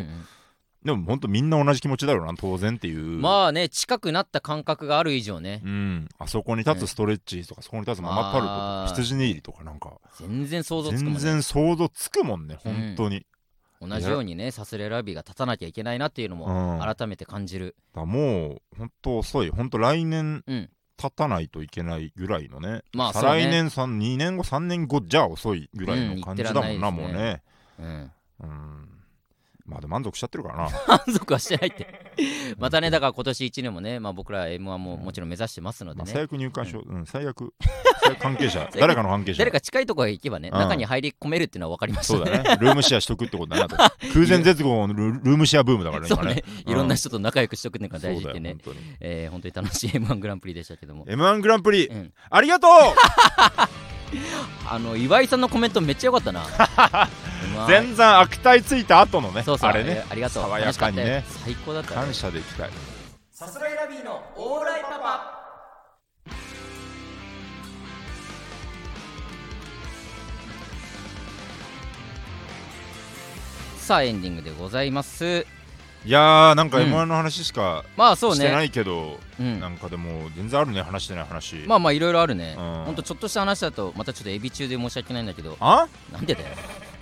[0.86, 3.20] でも本当みんな同じ気持ちだろうな当然っていう。
[3.20, 5.62] まあね近くなった感覚がある以上ね。
[5.66, 10.00] うん、あそこに立つストレッチーとか、そこに立つママタルトとまかあ羊ネイリとかなんか。
[10.20, 11.20] 全然想像つくもんね。
[11.20, 12.74] 全然想像つくもんねうん。
[12.74, 13.26] 本当に、
[13.82, 16.42] 同じようにねサスレラビーが立たなきゃいけないなっていうのうん。
[16.78, 17.76] も改めて感じる。
[17.96, 19.50] だからもう本当遅い。
[19.50, 20.70] 本当来年うん。
[20.98, 23.30] 立たないといけないぐらいのね、再まあそうね。
[23.30, 27.44] 来年3 2年後3年後じゃ遅いぐらいの感じだもんな、うん言ってらんもうね。
[27.80, 28.12] うん。
[28.42, 28.95] うん
[29.66, 30.70] まあでも満足しちゃってるからな。
[31.06, 31.88] 満足はしてないって。
[32.58, 36.04] またねだから今年1年もねまあ僕ら m 1ももちろん目指してますのでね。
[36.06, 37.54] まあ最悪入館証、うん、最悪
[38.02, 39.40] 最悪関係者 誰かの関係者。
[39.40, 40.60] 誰か近いところへ行けばねうん。
[40.60, 42.58] 中に入り込めるっていうのは分かりましたそうだね。
[42.60, 43.76] ルームシェアしとくってことだなと。
[44.14, 46.44] 空前絶後のルルームシェアブームだからねそうね。
[46.46, 48.52] 今ねいろんな人と仲良くしとくのが大事ってね。
[48.52, 48.78] 本当に。
[49.00, 51.06] えー本当に楽しい m 1グランプリでしたけども。
[51.06, 52.14] M1 グランプリ、うん。
[52.30, 52.72] ありがとう。
[54.68, 56.44] あの岩井さんのコメントめっちゃ良かったな
[57.56, 59.70] M1 全然悪態ついた後のねそうそう。
[59.70, 60.06] あれね。
[60.10, 60.44] ありがとう。
[60.44, 61.24] 爽やかにね。
[61.44, 62.70] 最高だった感謝でいきたい
[63.32, 65.32] さすらいラビーのオーライパパ。
[73.78, 75.46] さあエンディングでございます。
[76.06, 76.86] いやーなんかうん。
[76.86, 79.60] M1 の話しかまあそうしてなねいけど、うん。
[79.60, 82.56] なんかでも全然あるね話してない話まあまあいろいろあるね。
[82.58, 82.84] うん。
[82.86, 85.58] ほんとちょっとした話だとまたちょっとエビ中で申し訳ないんだけど。
[85.60, 85.88] あ？
[86.12, 86.56] なんでだよ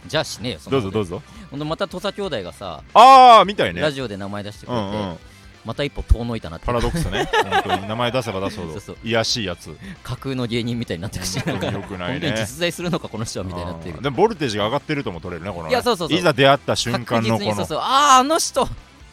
[0.07, 1.23] じゃあしねえよそんなことどうぞどうぞ。
[1.51, 3.81] ほんとまた土佐兄弟がさああみたいね。
[3.81, 5.17] ラジオで名前出してくれてうんうん。
[5.65, 6.65] また一歩遠のいたなって。
[6.65, 7.29] パラドックスね。
[7.31, 8.97] 本当に名前出せば出すほどそうそう。
[9.03, 9.75] 癒やしいやつ。
[10.03, 11.37] 架空の芸人みたいになってくし。
[11.45, 13.95] なんかよくない本当にね実在するのかこの人はみたいになってる。
[13.95, 15.69] うんでもボルテージが上がってるとも取れるねこのね。
[15.69, 16.17] いやそうそうそう。
[16.17, 17.79] いざ出会った瞬間のこにそうそう。
[17.79, 18.67] あああの人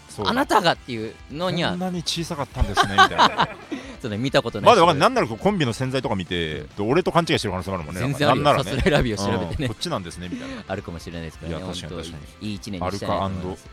[0.09, 1.71] そうあなたがっていうのには。
[1.71, 3.49] こんなに小さかったんですねみたいな
[4.01, 9.57] そうね見たことないまだわかんないなんならコンビの洗剤とか見てで俺と勘違いしてる可能性もあるもんね全然あるなんならを調べてね。
[9.61, 9.69] うん。
[9.69, 10.65] こっちなんですねみたいな。
[10.67, 13.69] あるかもしれないですからねいや確かに確かいい一年にしたいなと思います。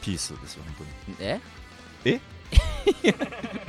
[0.00, 0.90] ピースですよ本当に。
[1.18, 1.40] うんえ？
[2.04, 2.20] え？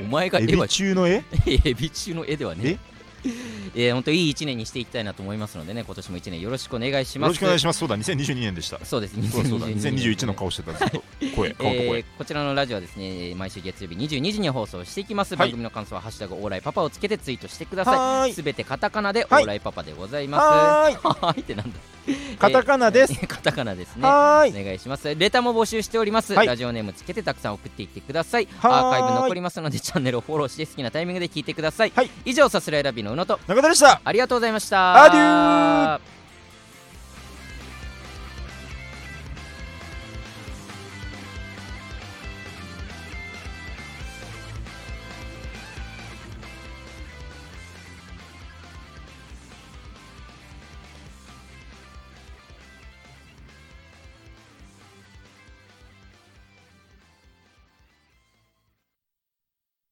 [0.00, 1.24] お前がエビ絵は中の絵？
[1.46, 2.78] エビ中の絵ではねえ
[3.74, 7.28] ー、本当いい1年にしていきたいなと思いますのでね今年も1年よろしくお願いします。
[7.28, 7.78] よろしくお願いします。
[7.78, 8.84] そうだ2022年でした。
[8.84, 11.02] そうですそうだそうだ2022 2021の顔してたずっと
[11.36, 11.98] 声顔とえ声。
[12.00, 15.38] ーこちらのラジオはですね毎週月曜日22時に放送していきます、はい。
[15.48, 18.32] 番組の感想は「ハッシュタグオーライパパ」をつけてツイートしてくださはい。
[18.32, 19.44] すべてカタカナでオはい。
[19.44, 21.06] ーライパパでございます。
[21.06, 21.78] はーいってなんだ。
[22.38, 23.12] カタカナです。
[23.12, 24.02] えーカタカナですね。
[24.02, 25.14] お願いします。
[25.14, 26.46] レターも募集しております、はい。
[26.46, 28.48] ラジオネームつけてたくさん送っていってください。
[28.62, 32.10] アーカイブ残りますのでチャンネルをフォローして好きなタイミングで聞いてください、はい。
[32.24, 33.38] 以上さすらいラビの宇野と。
[33.46, 34.00] 中田でした。
[34.04, 35.04] ありがとうございました。
[35.04, 36.23] アデュー